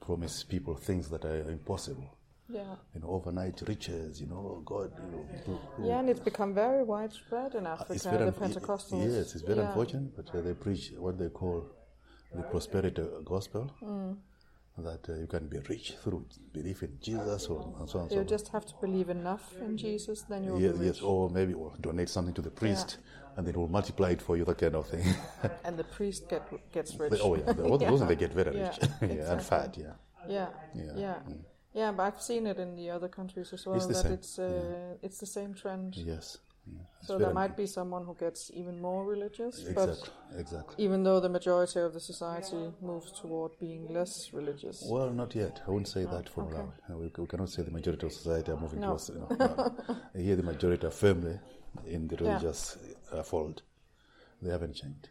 promise 0.00 0.44
people 0.44 0.74
things 0.76 1.08
that 1.08 1.24
are 1.24 1.50
impossible. 1.50 2.14
Yeah. 2.50 2.74
You 2.94 3.00
know, 3.00 3.08
overnight 3.08 3.62
riches. 3.66 4.20
You 4.20 4.26
know, 4.26 4.60
God. 4.66 4.92
You 5.02 5.10
know, 5.10 5.24
who- 5.46 5.54
who- 5.82 5.88
Yeah, 5.88 6.00
and 6.00 6.10
it's 6.10 6.20
become 6.20 6.52
very 6.52 6.84
widespread 6.84 7.54
in 7.54 7.66
Africa, 7.66 7.94
it's 7.94 8.04
very 8.04 8.26
the 8.26 8.32
Pentecostals. 8.32 9.02
Yes, 9.02 9.34
it's 9.34 9.40
very 9.44 9.60
Yeah. 9.60 9.68
unfortunate, 9.68 10.14
but 10.14 10.28
uh, 10.34 10.42
they 10.42 10.52
preach 10.52 10.92
what 10.98 11.16
they 11.16 11.30
call 11.30 11.64
the 12.34 12.42
prosperity 12.42 13.02
gospel, 13.24 13.70
that 14.78 15.08
uh, 15.08 15.14
you 15.14 15.26
can 15.26 15.48
be 15.48 15.58
rich 15.68 15.94
through 16.02 16.26
belief 16.52 16.82
in 16.82 16.98
Jesus 17.00 17.46
or 17.48 17.74
and 17.80 17.88
so 17.88 17.98
on. 18.00 18.04
You 18.10 18.16
so 18.16 18.24
just 18.24 18.48
have 18.48 18.66
to 18.66 18.74
believe 18.80 19.08
enough 19.08 19.54
in 19.60 19.76
Jesus, 19.76 20.22
then 20.22 20.44
you'll 20.44 20.60
Ye- 20.60 20.68
be 20.72 20.78
rich. 20.78 20.86
yes, 20.96 21.02
or 21.02 21.30
maybe 21.30 21.54
or 21.54 21.72
donate 21.80 22.08
something 22.08 22.34
to 22.34 22.42
the 22.42 22.50
priest, 22.50 22.98
and 23.36 23.46
then 23.46 23.54
he 23.54 23.58
will 23.58 23.68
multiply 23.68 24.10
it 24.10 24.22
for 24.22 24.36
you. 24.36 24.44
That 24.44 24.58
kind 24.58 24.74
of 24.74 24.86
thing. 24.88 25.04
and 25.64 25.78
the 25.78 25.84
priest 25.84 26.28
get 26.28 26.42
gets 26.72 26.98
rich. 27.00 27.12
They- 27.12 27.20
oh 27.20 27.34
yeah, 27.36 27.52
those, 27.52 27.80
those 27.80 28.06
they 28.06 28.16
get 28.16 28.32
very 28.34 28.56
Yeah, 28.56 28.68
rich 28.68 28.90
yeah, 29.16 29.32
and 29.32 29.42
fat. 29.42 29.76
Yeah, 29.78 29.92
Yeah, 30.28 30.48
Yeah, 30.74 30.92
yeah, 30.96 31.16
yeah. 31.72 31.92
But 31.92 32.02
I've 32.04 32.20
seen 32.22 32.46
it 32.46 32.58
in 32.58 32.76
the 32.76 32.90
other 32.90 33.08
countries 33.08 33.52
as 33.52 33.64
well. 33.66 33.78
the 33.80 33.86
that 33.88 34.02
same, 34.02 34.12
it's 34.12 34.38
uh, 34.38 34.96
it's 35.02 35.18
the 35.18 35.26
same 35.26 35.54
trend. 35.54 35.96
yes. 35.96 36.38
Yeah. 36.66 36.82
So 37.02 37.18
there 37.18 37.32
might 37.32 37.56
be 37.56 37.66
someone 37.66 38.04
who 38.04 38.14
gets 38.14 38.50
even 38.52 38.80
more 38.80 39.04
religious, 39.04 39.64
exactly, 39.64 40.10
but 40.32 40.40
exactly. 40.40 40.84
even 40.84 41.04
though 41.04 41.20
the 41.20 41.28
majority 41.28 41.80
of 41.80 41.92
the 41.92 42.00
society 42.00 42.72
moves 42.80 43.12
toward 43.12 43.52
being 43.60 43.86
less 43.88 44.32
religious. 44.32 44.82
Well, 44.90 45.10
not 45.10 45.34
yet. 45.34 45.62
I 45.66 45.70
wouldn't 45.70 45.88
say 45.88 46.04
that 46.04 46.28
for 46.28 46.42
okay. 46.44 46.56
Uh, 46.90 46.96
We, 46.98 47.12
we 47.16 47.26
cannot 47.26 47.50
say 47.50 47.62
the 47.62 47.70
majority 47.70 48.06
of 48.06 48.12
society 48.12 48.50
are 48.50 48.60
moving 48.60 48.80
No. 48.80 48.86
towards. 48.88 49.08
You 49.10 49.18
know, 49.20 49.28
no. 49.38 50.20
Here, 50.20 50.36
the 50.36 50.42
majority 50.42 50.86
are 50.86 50.90
firmly 50.90 51.38
in 51.86 52.08
the 52.08 52.16
Yeah. 52.16 52.22
religious 52.26 52.76
uh, 53.12 53.22
fold. 53.22 53.62
They 54.42 54.50
haven't 54.50 54.74
changed. 54.74 55.08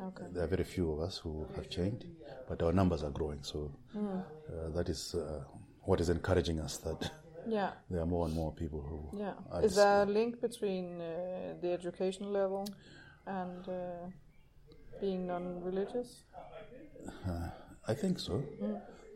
Okay. 0.00 0.24
There 0.32 0.44
are 0.44 0.48
very 0.56 0.64
few 0.64 0.92
of 0.92 1.00
us 1.00 1.18
who 1.18 1.46
have 1.56 1.68
changed, 1.68 2.04
but 2.48 2.62
our 2.62 2.72
numbers 2.72 3.02
are 3.02 3.10
growing. 3.10 3.42
So 3.42 3.70
Hmm. 3.92 4.18
uh, 4.48 4.68
that 4.76 4.88
is 4.88 5.14
uh, 5.14 5.42
what 5.82 6.00
is 6.00 6.08
encouraging 6.08 6.60
us 6.60 6.78
that 6.78 7.10
Yeah. 7.46 7.70
there 7.90 8.00
are 8.00 8.06
more 8.06 8.26
and 8.26 8.34
more 8.34 8.52
people 8.52 8.80
who. 8.80 9.18
Yeah. 9.18 9.34
are 9.50 9.62
Is 9.64 9.74
there 9.74 10.02
a 10.02 10.06
link 10.06 10.40
between 10.40 11.00
uh, 11.00 11.54
the 11.60 11.72
education 11.72 12.32
level 12.32 12.66
and 13.26 13.68
uh, 13.68 14.06
being 15.00 15.26
non-religious? 15.26 16.24
I 17.86 17.94
think 17.94 18.18
so. 18.18 18.42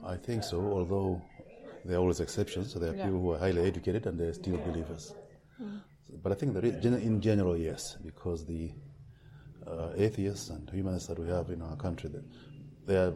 I 0.04 0.16
think 0.16 0.44
so. 0.44 0.60
Although 0.60 1.22
there 1.84 1.96
are 1.96 2.00
always 2.00 2.20
exceptions. 2.20 2.72
So 2.72 2.78
there 2.78 2.90
are 2.92 2.96
Yeah. 2.96 3.04
people 3.06 3.20
who 3.20 3.32
are 3.32 3.38
highly 3.38 3.62
educated 3.62 4.06
and 4.06 4.18
they're 4.18 4.34
still 4.34 4.58
believers. 4.58 5.14
But 6.22 6.32
I 6.32 6.34
think 6.34 6.54
that 6.54 6.64
in 6.64 7.20
general, 7.20 7.56
yes, 7.56 7.96
because 8.04 8.44
the 8.46 8.72
uh, 9.66 9.90
atheists 9.96 10.50
and 10.50 10.68
humanists 10.70 11.08
that 11.08 11.18
we 11.18 11.28
have 11.28 11.50
in 11.50 11.60
our 11.62 11.76
country, 11.76 12.08
they, 12.10 12.22
they 12.86 12.96
are 12.96 13.12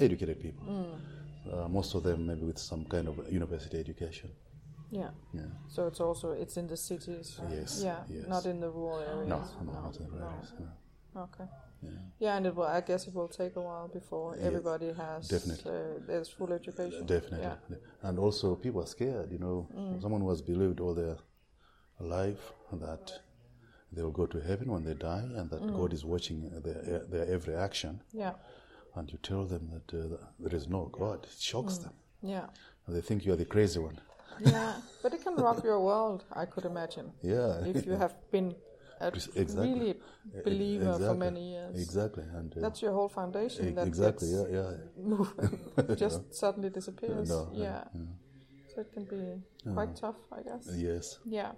educated 0.00 0.40
people. 0.40 0.64
Uh, 1.52 1.68
most 1.68 1.94
of 1.94 2.02
them 2.02 2.26
maybe 2.26 2.44
with 2.46 2.58
some 2.58 2.84
kind 2.84 3.08
of 3.08 3.14
university 3.32 3.78
education. 3.78 4.30
Yeah. 4.90 5.10
Yeah. 5.32 5.42
So 5.68 5.86
it's 5.86 6.00
also 6.00 6.32
it's 6.32 6.56
in 6.56 6.66
the 6.66 6.76
cities. 6.76 7.40
Yes, 7.50 7.82
Yeah. 7.84 7.98
yes. 8.08 8.26
Not 8.28 8.46
in 8.46 8.60
the 8.60 8.70
rural 8.70 9.00
areas. 9.00 9.28
No, 9.28 9.40
no, 9.64 9.72
not 9.72 9.96
in 10.00 10.10
the 10.10 10.24
areas. 10.24 10.52
no. 10.58 11.22
Okay. 11.22 11.44
Yeah. 11.82 11.90
Yeah, 12.18 12.36
and 12.36 12.46
it 12.46 12.54
will. 12.56 12.64
I 12.78 12.80
guess 12.80 13.06
it 13.08 13.14
will 13.14 13.28
take 13.28 13.56
a 13.56 13.60
while 13.60 13.88
before 13.88 14.36
Yeah, 14.36 14.46
everybody 14.46 14.92
has 14.92 15.28
definitely. 15.28 15.70
Uh, 15.70 16.00
there's 16.06 16.28
full 16.28 16.52
education. 16.52 17.04
Definitely. 17.06 17.40
Yeah. 17.70 17.76
And 18.08 18.18
also, 18.18 18.54
people 18.56 18.80
are 18.82 18.86
scared, 18.86 19.30
you 19.30 19.38
know. 19.38 19.68
Mm. 19.76 20.00
Someone 20.00 20.22
who 20.22 20.30
has 20.30 20.40
believed 20.42 20.80
all 20.80 20.94
their 20.94 21.16
life 22.00 22.52
that 22.72 23.12
they 23.92 24.02
will 24.02 24.10
go 24.10 24.26
to 24.26 24.40
heaven 24.40 24.70
when 24.72 24.84
they 24.84 24.94
die 24.94 25.22
and 25.38 25.50
that 25.50 25.62
Mm. 25.62 25.76
God 25.76 25.92
is 25.92 26.04
watching 26.04 26.50
their, 26.62 27.04
their 27.08 27.26
every 27.26 27.54
action, 27.54 28.02
Yeah. 28.12 28.34
And 28.96 29.10
you 29.12 29.18
tell 29.22 29.44
them 29.44 29.68
that 29.74 29.94
uh, 29.98 30.16
there 30.38 30.54
is 30.54 30.68
no 30.68 30.86
God, 30.92 31.24
it 31.24 31.36
shocks 31.40 31.78
them. 31.78 31.92
Yeah. 32.22 32.46
And 32.86 32.96
they 32.96 33.00
think 33.00 33.24
you 33.26 33.32
are 33.32 33.36
the 33.36 33.44
crazy 33.44 33.80
one. 33.80 33.98
Yeah. 34.40 34.74
but 35.02 35.14
it 35.14 35.22
can 35.22 35.36
rock 35.36 35.62
your 35.64 35.80
world. 35.80 36.24
I 36.32 36.44
could 36.46 36.64
imagine 36.64 37.12
Yeah. 37.22 37.64
if 37.64 37.86
you 37.86 37.92
have 37.96 38.14
been 38.30 38.54
a 39.00 39.08
Exactly. 39.08 39.44
really 39.68 39.94
believer 40.44 40.94
for 40.98 41.14
many 41.14 41.50
years. 41.52 41.76
Exactly. 41.80 42.24
And 42.34 42.56
uh, 42.56 42.60
That's 42.60 42.80
your 42.82 42.92
whole 42.92 43.08
foundation. 43.08 43.68
e- 43.68 43.72
that 43.72 43.86
exactly. 43.86 44.28
Yeah, 44.30 44.46
yeah. 44.56 45.94
just 46.04 46.34
suddenly 46.34 46.70
disappears. 46.70 47.28
No, 47.28 47.50
no, 47.52 47.62
yeah. 47.62 47.84
So 48.74 48.80
it 48.80 48.92
can 48.92 49.04
be 49.04 49.20
quite 49.72 49.94
tough, 49.96 50.16
I 50.32 50.42
guess. 50.42 50.68
Yes. 50.76 51.18
Yeah. 51.24 51.52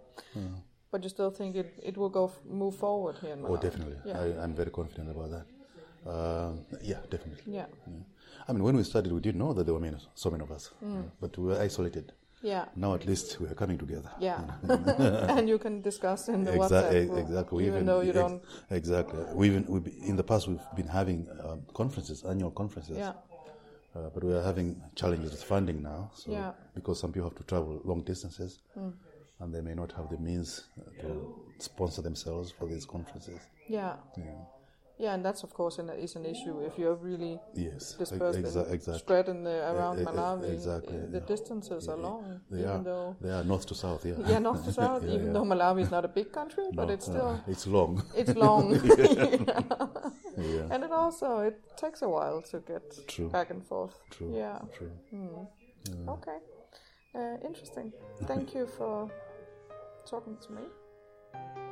But 0.90 1.02
you 1.02 1.08
still 1.08 1.30
think 1.30 1.56
it, 1.56 1.74
it 1.82 1.96
will 1.96 2.08
go 2.10 2.26
f- 2.26 2.40
move 2.48 2.76
forward 2.76 3.16
here 3.20 3.32
in 3.32 3.44
Oh, 3.44 3.56
definitely. 3.56 3.96
Yeah. 4.04 4.20
I, 4.20 4.42
I'm 4.42 4.54
very 4.54 4.70
confident 4.70 5.10
about 5.10 5.30
that. 5.30 5.46
Um, 6.06 6.64
yeah, 6.82 6.98
definitely. 7.10 7.52
Yeah. 7.52 7.66
Yeah. 7.86 7.94
I 8.48 8.52
mean, 8.52 8.62
when 8.62 8.76
we 8.76 8.84
started, 8.84 9.12
we 9.12 9.20
didn't 9.20 9.38
know 9.40 9.52
that 9.52 9.64
there 9.64 9.74
were 9.74 9.80
many, 9.80 9.96
so 10.14 10.30
many 10.30 10.42
of 10.44 10.50
us, 10.52 10.70
Mm. 10.84 11.10
but 11.20 11.36
we 11.38 11.46
were 11.48 11.58
isolated. 11.60 12.12
Yeah. 12.42 12.66
Now 12.76 12.94
at 12.94 13.06
least 13.06 13.40
we 13.40 13.48
are 13.48 13.54
coming 13.54 13.78
together. 13.78 14.10
Yeah. 14.20 14.40
and 14.68 15.48
you 15.48 15.58
can 15.58 15.80
discuss 15.82 16.28
in 16.28 16.44
the 16.44 16.52
Exa- 16.52 16.68
WhatsApp 16.68 17.08
group, 17.08 17.18
exactly. 17.18 17.56
We 17.64 17.66
even 17.68 17.86
though 17.86 18.00
you 18.02 18.10
ex- 18.10 18.18
don't. 18.18 18.42
Exactly. 18.70 19.24
We 19.34 19.46
even 19.48 19.64
we 19.66 19.80
in 20.06 20.16
the 20.16 20.22
past 20.22 20.46
we've 20.46 20.60
been 20.76 20.86
having 20.86 21.26
um, 21.42 21.62
conferences, 21.74 22.22
annual 22.24 22.50
conferences. 22.52 22.98
Yeah. 22.98 23.14
Uh, 23.96 24.10
but 24.14 24.22
we 24.22 24.32
are 24.34 24.42
having 24.42 24.80
challenges 24.94 25.30
with 25.32 25.42
funding 25.42 25.82
now. 25.82 26.10
So 26.14 26.30
Yeah. 26.30 26.52
because 26.74 27.00
some 27.00 27.12
people 27.12 27.30
have 27.30 27.38
to 27.38 27.44
travel 27.44 27.80
long 27.84 28.02
distances, 28.02 28.60
and 29.40 29.52
they 29.54 29.62
may 29.62 29.74
not 29.74 29.90
have 29.92 30.10
the 30.10 30.18
means 30.18 30.66
uh, 30.78 31.02
to 31.02 31.34
sponsor 31.58 32.02
themselves 32.02 32.52
for 32.52 32.66
these 32.68 32.84
conferences. 32.84 33.40
Yeah. 33.68 33.96
Yeah. 34.16 34.24
Yeah, 34.98 35.12
and 35.14 35.22
that's 35.22 35.42
of 35.44 35.52
course 35.52 35.78
an, 35.78 35.90
is 35.90 36.16
an 36.16 36.24
issue 36.24 36.60
if 36.68 36.78
you're 36.78 36.94
really 36.94 37.38
Yes. 37.54 37.92
dispersed 37.98 38.38
Exa- 38.38 38.70
exactly. 38.72 38.98
spread 38.98 39.28
in 39.28 39.44
the 39.44 39.56
around 39.72 39.98
e- 39.98 40.02
e- 40.02 40.04
Malawi. 40.06 40.50
exactly, 40.54 40.96
uh, 40.96 41.06
The 41.10 41.18
yeah. 41.20 41.26
distances 41.34 41.88
are 41.88 41.98
long, 41.98 42.40
They 42.50 42.60
even 42.60 42.70
are. 42.70 42.82
though 42.82 43.16
They 43.20 43.30
are 43.30 43.44
north 43.44 43.66
to 43.66 43.74
south. 43.74 44.06
Yeah. 44.06 44.14
yeah, 44.26 44.38
north 44.38 44.64
to 44.64 44.72
south. 44.72 45.02
Yeah, 45.06 45.14
even 45.14 45.26
yeah. 45.26 45.32
though 45.34 45.44
Malawi 45.44 45.80
is 45.82 45.90
not 45.90 46.04
a 46.04 46.08
big 46.08 46.32
country, 46.32 46.64
but 46.72 46.86
No, 46.88 46.94
it's 46.94 47.08
uh, 47.08 47.12
still 47.12 47.40
it's 47.46 47.66
long. 47.66 48.02
it's 48.20 48.34
long, 48.34 48.64
yeah. 50.38 50.72
and 50.72 50.82
it 50.84 50.92
also 50.92 51.40
it 51.40 51.56
takes 51.76 52.00
a 52.02 52.08
while 52.08 52.40
to 52.50 52.56
get 52.60 52.84
True. 53.06 53.28
back 53.28 53.50
and 53.50 53.62
forth. 53.66 53.94
True. 54.10 54.32
Yeah. 54.34 54.58
True. 54.76 54.92
Okay. 56.08 56.38
Uh, 57.14 57.36
interesting. 57.48 57.92
Thank 58.24 58.54
you 58.54 58.66
for 58.66 59.10
talking 60.10 60.36
to 60.44 60.52
me. 60.52 60.62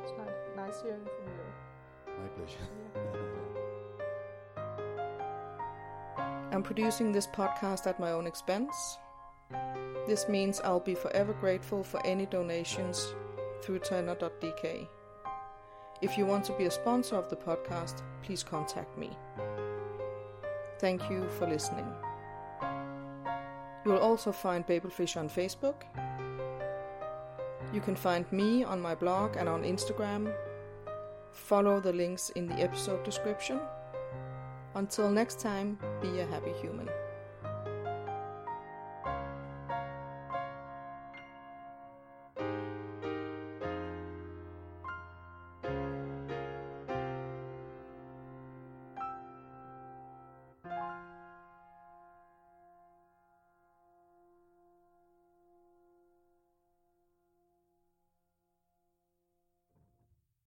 It's 0.03 0.13
nice, 0.17 0.39
nice 0.55 0.81
hearing 0.83 1.05
from 1.15 1.25
you. 1.37 1.54
My 2.21 2.27
pleasure. 2.35 2.67
I'm 6.51 6.63
producing 6.63 7.11
this 7.11 7.27
podcast 7.27 7.85
at 7.87 7.99
my 7.99 8.11
own 8.11 8.27
expense. 8.27 8.97
This 10.07 10.29
means 10.29 10.61
I'll 10.61 10.79
be 10.79 10.95
forever 10.95 11.33
grateful 11.33 11.83
for 11.83 12.05
any 12.05 12.25
donations 12.25 13.13
through 13.61 13.79
Turner.dk. 13.79 14.87
If 16.01 16.17
you 16.17 16.25
want 16.25 16.45
to 16.45 16.53
be 16.53 16.65
a 16.65 16.71
sponsor 16.71 17.15
of 17.15 17.29
the 17.29 17.35
podcast, 17.35 18.01
please 18.21 18.43
contact 18.43 18.97
me. 18.97 19.09
Thank 20.79 21.09
you 21.09 21.27
for 21.39 21.47
listening. 21.47 21.87
You 23.85 23.91
will 23.91 23.99
also 23.99 24.31
find 24.31 24.65
Babelfish 24.67 25.17
on 25.17 25.29
Facebook. 25.29 25.83
You 27.73 27.81
can 27.81 27.95
find 27.95 28.29
me 28.31 28.63
on 28.63 28.81
my 28.81 28.93
blog 28.93 29.37
and 29.37 29.49
on 29.49 29.63
Instagram. 29.63 30.33
Follow 31.35 31.79
the 31.81 31.93
links 31.93 32.29
in 32.31 32.47
the 32.47 32.55
episode 32.55 33.03
description. 33.03 33.59
Until 34.73 35.11
next 35.11 35.39
time, 35.39 35.77
be 36.01 36.19
a 36.21 36.25
happy 36.25 36.53
human. 36.53 36.89